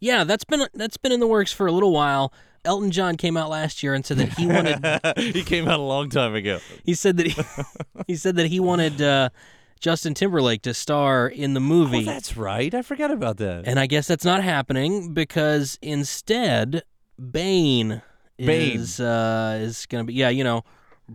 Yeah, 0.00 0.24
that's 0.24 0.44
been 0.44 0.66
that's 0.74 0.96
been 0.96 1.12
in 1.12 1.20
the 1.20 1.26
works 1.26 1.52
for 1.52 1.66
a 1.66 1.72
little 1.72 1.92
while. 1.92 2.32
Elton 2.64 2.90
John 2.90 3.16
came 3.16 3.36
out 3.36 3.48
last 3.50 3.82
year 3.82 3.94
and 3.94 4.04
said 4.04 4.18
that 4.18 4.30
he 4.38 4.46
wanted 4.46 5.16
he 5.34 5.42
came 5.42 5.68
out 5.68 5.80
a 5.80 5.82
long 5.82 6.10
time 6.10 6.34
ago. 6.34 6.58
he 6.84 6.94
said 6.94 7.16
that 7.16 7.26
he, 7.26 7.42
he 8.06 8.16
said 8.16 8.36
that 8.36 8.46
he 8.46 8.60
wanted 8.60 9.00
uh, 9.00 9.30
Justin 9.78 10.14
Timberlake 10.14 10.62
to 10.62 10.74
star 10.74 11.28
in 11.28 11.54
the 11.54 11.60
movie. 11.60 12.00
Oh, 12.00 12.02
that's 12.02 12.36
right. 12.36 12.72
I 12.74 12.82
forgot 12.82 13.10
about 13.10 13.36
that. 13.38 13.64
And 13.66 13.78
I 13.78 13.86
guess 13.86 14.06
that's 14.06 14.24
not 14.24 14.42
happening 14.42 15.14
because 15.14 15.78
instead, 15.82 16.82
Bane, 17.18 18.02
Bane. 18.38 18.78
is 18.78 19.00
uh, 19.00 19.58
is 19.60 19.86
going 19.86 20.04
to 20.04 20.06
be 20.06 20.14
yeah, 20.14 20.28
you 20.28 20.44
know, 20.44 20.62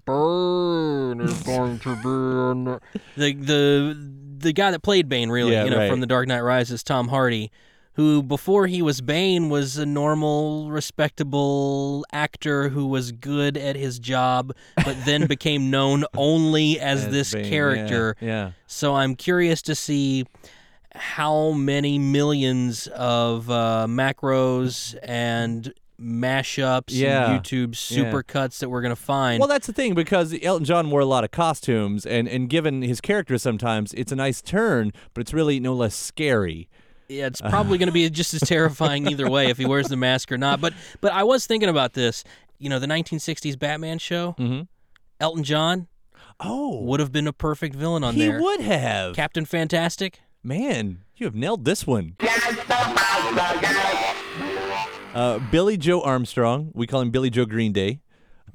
Bane 0.06 1.22
is 1.22 1.44
going 1.44 1.80
to 1.80 1.96
be 1.96 3.00
the 3.22 3.34
the, 3.34 4.14
the 4.38 4.54
guy 4.54 4.72
that 4.72 4.82
played 4.82 5.08
Bane 5.08 5.30
really, 5.30 5.54
Yeah, 5.54 5.64
you 5.66 5.70
know, 5.70 5.78
right. 5.78 5.90
from 5.90 6.00
The 6.00 6.08
Dark 6.08 6.28
Knight 6.28 6.42
Rises, 6.42 6.84
Tom 6.84 7.08
Hardy. 7.10 7.52
Who 7.96 8.24
before 8.24 8.66
he 8.68 8.82
was 8.82 9.02
Bane 9.02 9.50
was 9.50 9.78
a 9.78 9.86
normal, 9.86 10.72
respectable 10.72 12.06
actor 12.12 12.70
who 12.70 12.88
was 12.88 13.12
good 13.12 13.56
at 13.58 13.76
his 13.76 14.00
job, 14.00 14.54
but 14.84 14.96
then 15.06 15.28
became 15.28 15.70
known 15.70 16.04
only 16.16 16.80
as, 16.80 17.06
As 17.06 17.12
this 17.12 17.34
Bane, 17.34 17.50
character. 17.50 18.16
yeah. 18.20 18.52
So 18.68 18.96
I'm 18.96 19.16
curious 19.16 19.62
to 19.64 19.76
see 19.76 20.26
how 20.96 21.52
many 21.52 22.00
millions 22.00 22.88
of 22.88 23.50
uh, 23.50 23.86
macros 23.90 24.96
and 25.04 25.72
mashups 26.02 26.86
Yeah, 26.90 27.32
and 27.32 27.44
YouTube 27.44 27.90
yeah. 27.92 28.04
supercuts 28.04 28.60
that 28.60 28.70
we're 28.70 28.82
gonna 28.82 28.96
find. 28.96 29.40
Well, 29.40 29.48
that's 29.48 29.68
the 29.68 29.74
thing 29.74 29.94
because 29.94 30.36
Elton 30.42 30.66
John 30.66 30.90
wore 30.90 31.00
a 31.02 31.06
lot 31.06 31.24
of 31.24 31.32
costumes, 31.32 32.06
and 32.06 32.28
and 32.28 32.50
given 32.50 32.82
his 32.82 33.00
character, 33.02 33.38
sometimes 33.38 33.94
it's 33.94 34.12
a 34.12 34.16
nice 34.16 34.42
turn, 34.42 34.92
but 35.14 35.22
it's 35.22 35.34
really 35.34 35.60
no 35.60 35.74
less 35.74 35.96
scary. 35.96 36.70
Yeah, 37.08 37.28
it's 37.28 37.42
probably 37.42 37.78
going 37.78 37.88
to 37.88 37.94
be 37.94 38.10
just 38.12 38.34
as 38.34 38.42
terrifying 38.42 39.08
either 39.08 39.30
way 39.30 39.50
if 39.50 39.58
he 39.58 39.66
wears 39.66 39.88
the 39.88 39.98
mask 39.98 40.32
or 40.32 40.38
not. 40.38 40.62
But 40.62 40.74
but 41.02 41.12
I 41.14 41.24
was 41.24 41.46
thinking 41.46 41.70
about 41.70 41.94
this. 41.94 42.24
You 42.60 42.70
know, 42.70 42.80
the 42.80 42.88
1960s 42.88 43.58
Batman 43.60 44.00
show. 44.00 44.36
Mm-hmm. 44.40 44.62
Elton 45.20 45.44
John. 45.44 45.88
Oh, 46.40 46.82
would 46.84 47.00
have 47.00 47.12
been 47.12 47.28
a 47.28 47.34
perfect 47.34 47.76
villain 47.76 48.04
on 48.04 48.16
he 48.16 48.28
there. 48.28 48.42
would 48.42 48.62
have. 48.62 49.16
Captain 49.16 49.46
Fantastic. 49.46 50.20
Man, 50.44 51.04
you 51.16 51.26
have 51.26 51.36
nailed 51.36 51.64
this 51.64 51.88
one. 51.88 52.16
Uh, 55.14 55.40
Billie 55.52 55.78
Joe 55.78 56.02
Armstrong, 56.02 56.72
we 56.74 56.88
call 56.88 57.02
him 57.02 57.12
Billie 57.12 57.30
Joe 57.30 57.46
Green 57.46 57.72
Day. 57.72 58.02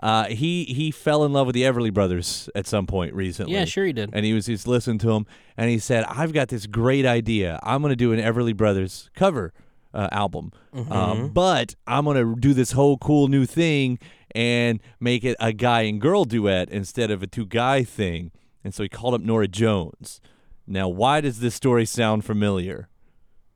Uh, 0.00 0.26
he 0.26 0.64
he 0.64 0.90
fell 0.90 1.24
in 1.24 1.32
love 1.32 1.46
with 1.46 1.54
the 1.54 1.62
Everly 1.62 1.92
Brothers 1.92 2.48
at 2.54 2.66
some 2.66 2.86
point 2.86 3.14
recently. 3.14 3.54
Yeah, 3.54 3.64
sure 3.64 3.84
he 3.84 3.92
did. 3.92 4.10
And 4.12 4.24
he 4.24 4.32
was 4.32 4.46
he's 4.46 4.66
listening 4.66 4.98
to 4.98 5.08
them, 5.08 5.26
and 5.56 5.70
he 5.70 5.78
said, 5.78 6.04
"I've 6.04 6.32
got 6.32 6.48
this 6.48 6.66
great 6.66 7.04
idea. 7.04 7.58
I'm 7.62 7.82
going 7.82 7.90
to 7.90 7.96
do 7.96 8.12
an 8.12 8.20
Everly 8.20 8.56
Brothers 8.56 9.10
cover 9.14 9.52
uh, 9.92 10.08
album, 10.12 10.52
um, 10.90 11.30
but 11.30 11.74
I'm 11.86 12.04
going 12.04 12.16
to 12.16 12.40
do 12.40 12.54
this 12.54 12.72
whole 12.72 12.96
cool 12.98 13.28
new 13.28 13.44
thing 13.46 13.98
and 14.34 14.80
make 15.00 15.24
it 15.24 15.36
a 15.40 15.52
guy 15.52 15.82
and 15.82 16.00
girl 16.00 16.24
duet 16.24 16.70
instead 16.70 17.10
of 17.10 17.22
a 17.22 17.26
two 17.26 17.46
guy 17.46 17.82
thing." 17.82 18.30
And 18.62 18.74
so 18.74 18.82
he 18.82 18.88
called 18.88 19.14
up 19.14 19.20
Norah 19.20 19.48
Jones. 19.48 20.20
Now, 20.66 20.88
why 20.88 21.20
does 21.22 21.40
this 21.40 21.54
story 21.54 21.86
sound 21.86 22.24
familiar? 22.24 22.88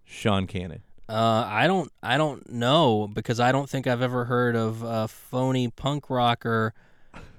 Sean 0.04 0.46
Cannon. 0.46 0.82
Uh, 1.12 1.46
I 1.48 1.66
don't, 1.66 1.92
I 2.02 2.16
don't 2.16 2.50
know 2.50 3.06
because 3.12 3.38
I 3.38 3.52
don't 3.52 3.68
think 3.68 3.86
I've 3.86 4.00
ever 4.02 4.24
heard 4.24 4.56
of 4.56 4.82
a 4.82 5.08
phony 5.08 5.68
punk 5.68 6.08
rocker 6.08 6.72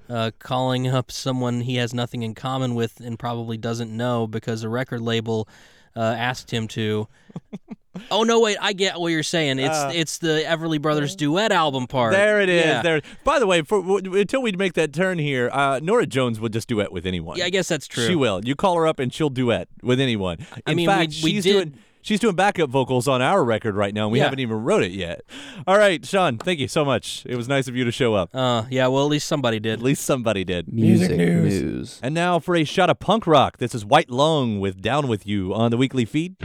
uh, 0.08 0.30
calling 0.38 0.86
up 0.86 1.10
someone 1.10 1.62
he 1.62 1.76
has 1.76 1.92
nothing 1.92 2.22
in 2.22 2.34
common 2.34 2.74
with 2.74 3.00
and 3.00 3.18
probably 3.18 3.56
doesn't 3.56 3.90
know 3.94 4.26
because 4.26 4.62
a 4.62 4.68
record 4.68 5.00
label 5.00 5.48
uh, 5.96 6.00
asked 6.00 6.52
him 6.52 6.68
to. 6.68 7.08
oh 8.10 8.22
no, 8.22 8.40
wait! 8.40 8.56
I 8.60 8.72
get 8.74 8.98
what 9.00 9.08
you're 9.08 9.22
saying. 9.22 9.58
It's 9.58 9.74
Uh, 9.76 9.90
it's 9.94 10.18
the 10.18 10.42
Everly 10.46 10.80
Brothers 10.80 11.16
duet 11.16 11.50
album 11.52 11.86
part. 11.86 12.12
There 12.12 12.40
it 12.40 12.48
is. 12.48 12.64
Yeah. 12.64 12.82
There. 12.82 13.00
By 13.24 13.38
the 13.38 13.46
way, 13.46 13.62
for, 13.62 13.80
w- 13.80 14.14
until 14.20 14.42
we 14.42 14.52
make 14.52 14.74
that 14.74 14.92
turn 14.92 15.18
here, 15.18 15.50
uh, 15.52 15.80
Norah 15.82 16.06
Jones 16.06 16.38
will 16.38 16.48
just 16.48 16.68
duet 16.68 16.92
with 16.92 17.06
anyone. 17.06 17.38
Yeah, 17.38 17.46
I 17.46 17.50
guess 17.50 17.68
that's 17.68 17.86
true. 17.88 18.06
She 18.06 18.14
will. 18.14 18.40
You 18.44 18.54
call 18.56 18.76
her 18.76 18.86
up 18.86 18.98
and 18.98 19.12
she'll 19.12 19.30
duet 19.30 19.68
with 19.82 20.00
anyone. 20.00 20.38
In 20.38 20.62
I 20.66 20.74
mean, 20.74 20.86
we- 20.88 20.92
fact, 20.94 21.08
we 21.22 21.30
she's 21.30 21.44
did- 21.44 21.52
doing 21.52 21.78
she's 22.04 22.20
doing 22.20 22.36
backup 22.36 22.70
vocals 22.70 23.08
on 23.08 23.20
our 23.20 23.42
record 23.44 23.74
right 23.74 23.92
now, 23.92 24.04
and 24.04 24.12
we 24.12 24.18
Yeah. 24.18 24.24
haven't 24.24 24.38
even 24.38 24.58
wrote 24.62 24.84
it 24.84 24.92
yet. 24.92 25.22
All 25.66 25.76
right, 25.76 26.04
Sean, 26.06 26.38
thank 26.38 26.60
you 26.60 26.68
so 26.68 26.84
much. 26.84 27.24
It 27.26 27.34
was 27.34 27.48
nice 27.48 27.66
of 27.66 27.74
you 27.74 27.84
to 27.84 27.90
show 27.90 28.14
up. 28.14 28.30
Uh, 28.32 28.64
yeah. 28.70 28.86
Well, 28.86 29.02
at 29.04 29.10
least 29.10 29.26
somebody 29.26 29.58
did. 29.58 29.72
At 29.72 29.82
least 29.82 30.04
somebody 30.04 30.44
did. 30.44 30.72
Music 30.72 31.10
news. 31.16 31.98
And 32.02 32.14
now 32.14 32.38
for 32.38 32.54
a 32.54 32.62
shot 32.64 32.90
of 32.90 33.00
punk 33.00 33.26
rock. 33.26 33.56
This 33.58 33.74
is 33.74 33.84
White 33.84 34.10
Lung 34.10 34.60
with 34.60 34.80
Down 34.80 35.08
With 35.08 35.26
You 35.26 35.52
on 35.54 35.70
the 35.72 35.76
weekly 35.76 36.04
feed. 36.04 36.36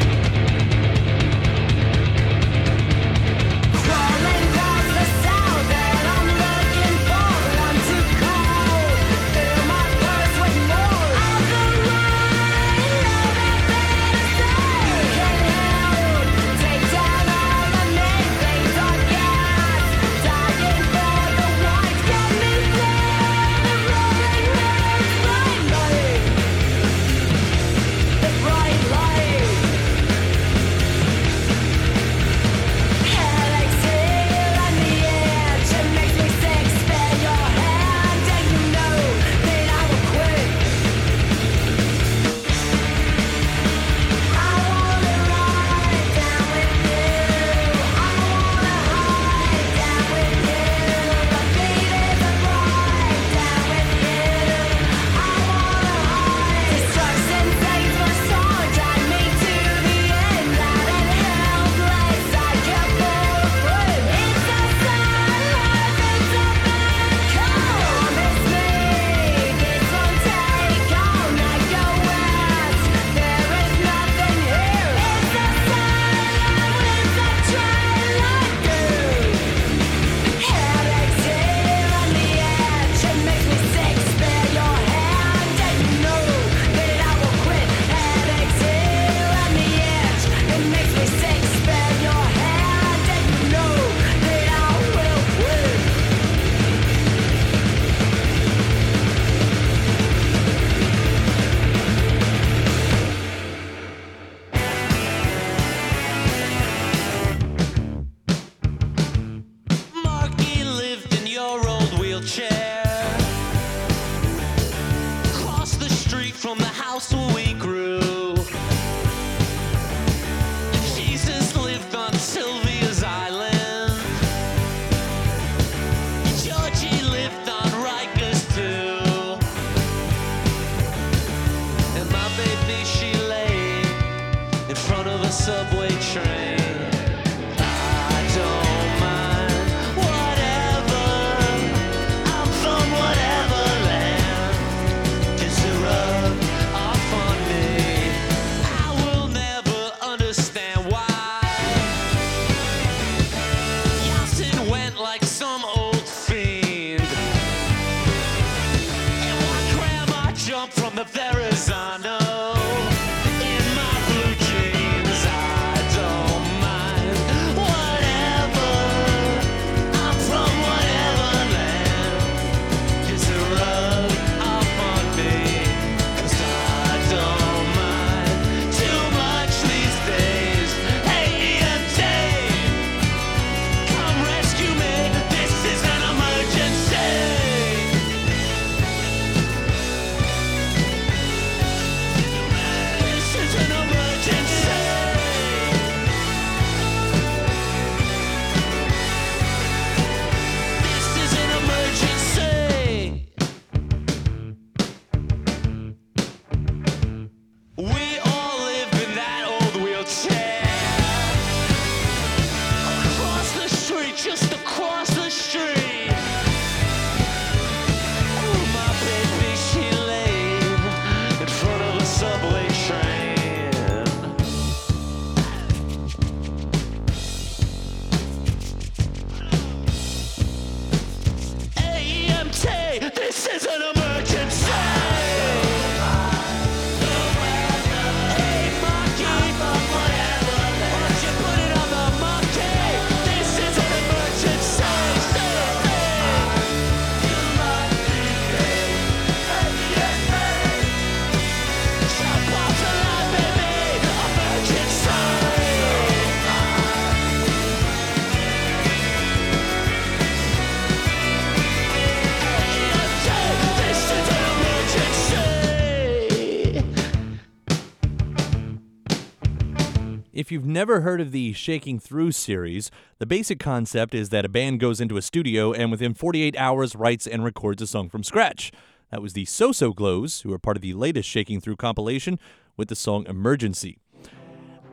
Never 270.70 271.02
heard 271.02 271.20
of 271.20 271.32
the 271.32 271.52
Shaking 271.54 271.98
Through 271.98 272.34
series, 272.34 272.92
the 273.18 273.26
basic 273.26 273.60
concept 273.60 274.14
is 274.14 274.30
that 274.30 274.46
a 274.46 274.50
band 274.50 274.80
goes 274.80 275.02
into 275.02 275.18
a 275.18 275.22
studio 275.24 275.74
and 275.74 275.90
within 275.90 276.14
48 276.14 276.56
hours 276.58 276.96
writes 276.96 277.26
and 277.26 277.44
records 277.44 277.82
a 277.82 277.88
song 277.88 278.08
from 278.08 278.24
scratch. 278.24 278.72
That 279.10 279.20
was 279.20 279.34
the 279.34 279.46
So 279.46 279.72
So 279.72 279.96
Glos, 279.96 280.44
who 280.44 280.54
are 280.54 280.60
part 280.60 280.78
of 280.78 280.84
the 280.84 280.94
latest 280.94 281.28
Shaking 281.28 281.60
Through 281.60 281.78
compilation 281.78 282.38
with 282.78 282.88
the 282.88 282.96
song 282.96 283.26
Emergency. 283.26 283.98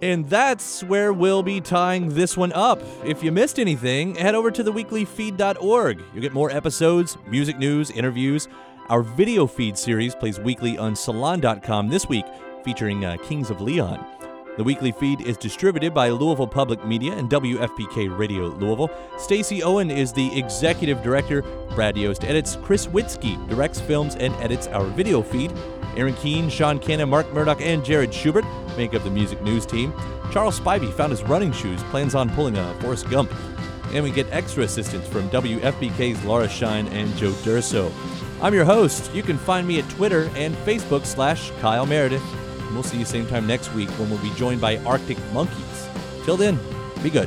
And 0.01 0.31
that's 0.31 0.83
where 0.83 1.13
we'll 1.13 1.43
be 1.43 1.61
tying 1.61 2.09
this 2.09 2.39
one 2.39 2.55
up. 2.55 2.81
If 3.05 3.23
you 3.23 3.31
missed 3.31 3.59
anything, 3.59 4.15
head 4.15 4.35
over 4.35 4.51
to 4.53 4.65
theweeklyfeed.org. 4.65 6.03
You'll 6.15 6.23
get 6.23 6.33
more 6.33 6.51
episodes, 6.51 7.19
music 7.29 7.59
news, 7.59 7.91
interviews. 7.91 8.49
Our 8.89 9.03
video 9.03 9.47
feed 9.47 9.77
series 9.77 10.15
plays 10.15 10.41
weekly 10.41 10.79
on 10.79 10.97
salon.com 10.97 11.91
this 11.91 12.09
week, 12.09 12.25
featuring 12.65 13.05
uh, 13.05 13.19
Kings 13.19 13.51
of 13.51 13.61
Leon. 13.61 14.16
The 14.57 14.65
weekly 14.65 14.91
feed 14.91 15.21
is 15.21 15.37
distributed 15.37 15.93
by 15.93 16.09
Louisville 16.09 16.47
Public 16.47 16.83
Media 16.83 17.13
and 17.13 17.29
WFPK 17.29 18.17
Radio 18.19 18.47
Louisville. 18.47 18.91
Stacy 19.19 19.63
Owen 19.63 19.91
is 19.91 20.15
the 20.15 20.35
executive 20.39 21.03
director. 21.03 21.43
Brad 21.75 21.95
Yost 21.95 22.25
edits. 22.25 22.57
Chris 22.63 22.87
Witzke 22.87 23.37
directs, 23.51 23.81
films, 23.81 24.17
and 24.17 24.35
edits 24.37 24.67
our 24.69 24.87
video 24.87 25.21
feed. 25.21 25.53
Aaron 25.95 26.15
Keene, 26.15 26.49
Sean 26.49 26.79
Cannon, 26.79 27.11
Mark 27.11 27.31
Murdoch, 27.35 27.61
and 27.61 27.85
Jared 27.85 28.15
Schubert 28.15 28.47
make 28.79 28.95
up 28.95 29.05
the 29.05 29.11
music 29.11 29.43
news 29.43 29.67
team. 29.67 29.93
Charles 30.33 30.59
Spivey 30.59 30.91
found 30.91 31.11
his 31.11 31.23
running 31.23 31.53
shoes, 31.53 31.83
plans 31.85 32.15
on 32.15 32.31
pulling 32.31 32.57
a 32.57 32.75
Forrest 32.81 33.11
Gump. 33.11 33.31
And 33.93 34.03
we 34.03 34.11
get 34.11 34.27
extra 34.31 34.63
assistance 34.63 35.07
from 35.07 35.29
WFPK's 35.29 36.25
Laura 36.25 36.49
Shine 36.49 36.89
and 36.89 37.15
Joe 37.17 37.33
Durso. 37.45 37.93
I'm 38.41 38.55
your 38.55 38.65
host. 38.65 39.13
You 39.15 39.23
can 39.23 39.37
find 39.37 39.69
me 39.69 39.81
at 39.81 39.91
Twitter 39.91 40.31
and 40.35 40.57
Facebook 40.57 41.05
slash 41.05 41.51
Kyle 41.61 41.85
Meredith. 41.85 42.23
We'll 42.77 42.83
see 42.83 42.99
you 42.99 43.07
same 43.07 43.27
time 43.27 43.47
next 43.47 43.73
week 43.73 43.89
when 43.93 44.11
we'll 44.11 44.19
be 44.19 44.31
joined 44.35 44.61
by 44.61 44.77
Arctic 44.85 45.17
Monkeys. 45.33 45.89
Till 46.27 46.37
then, 46.37 46.59
be 47.03 47.09
good. 47.09 47.27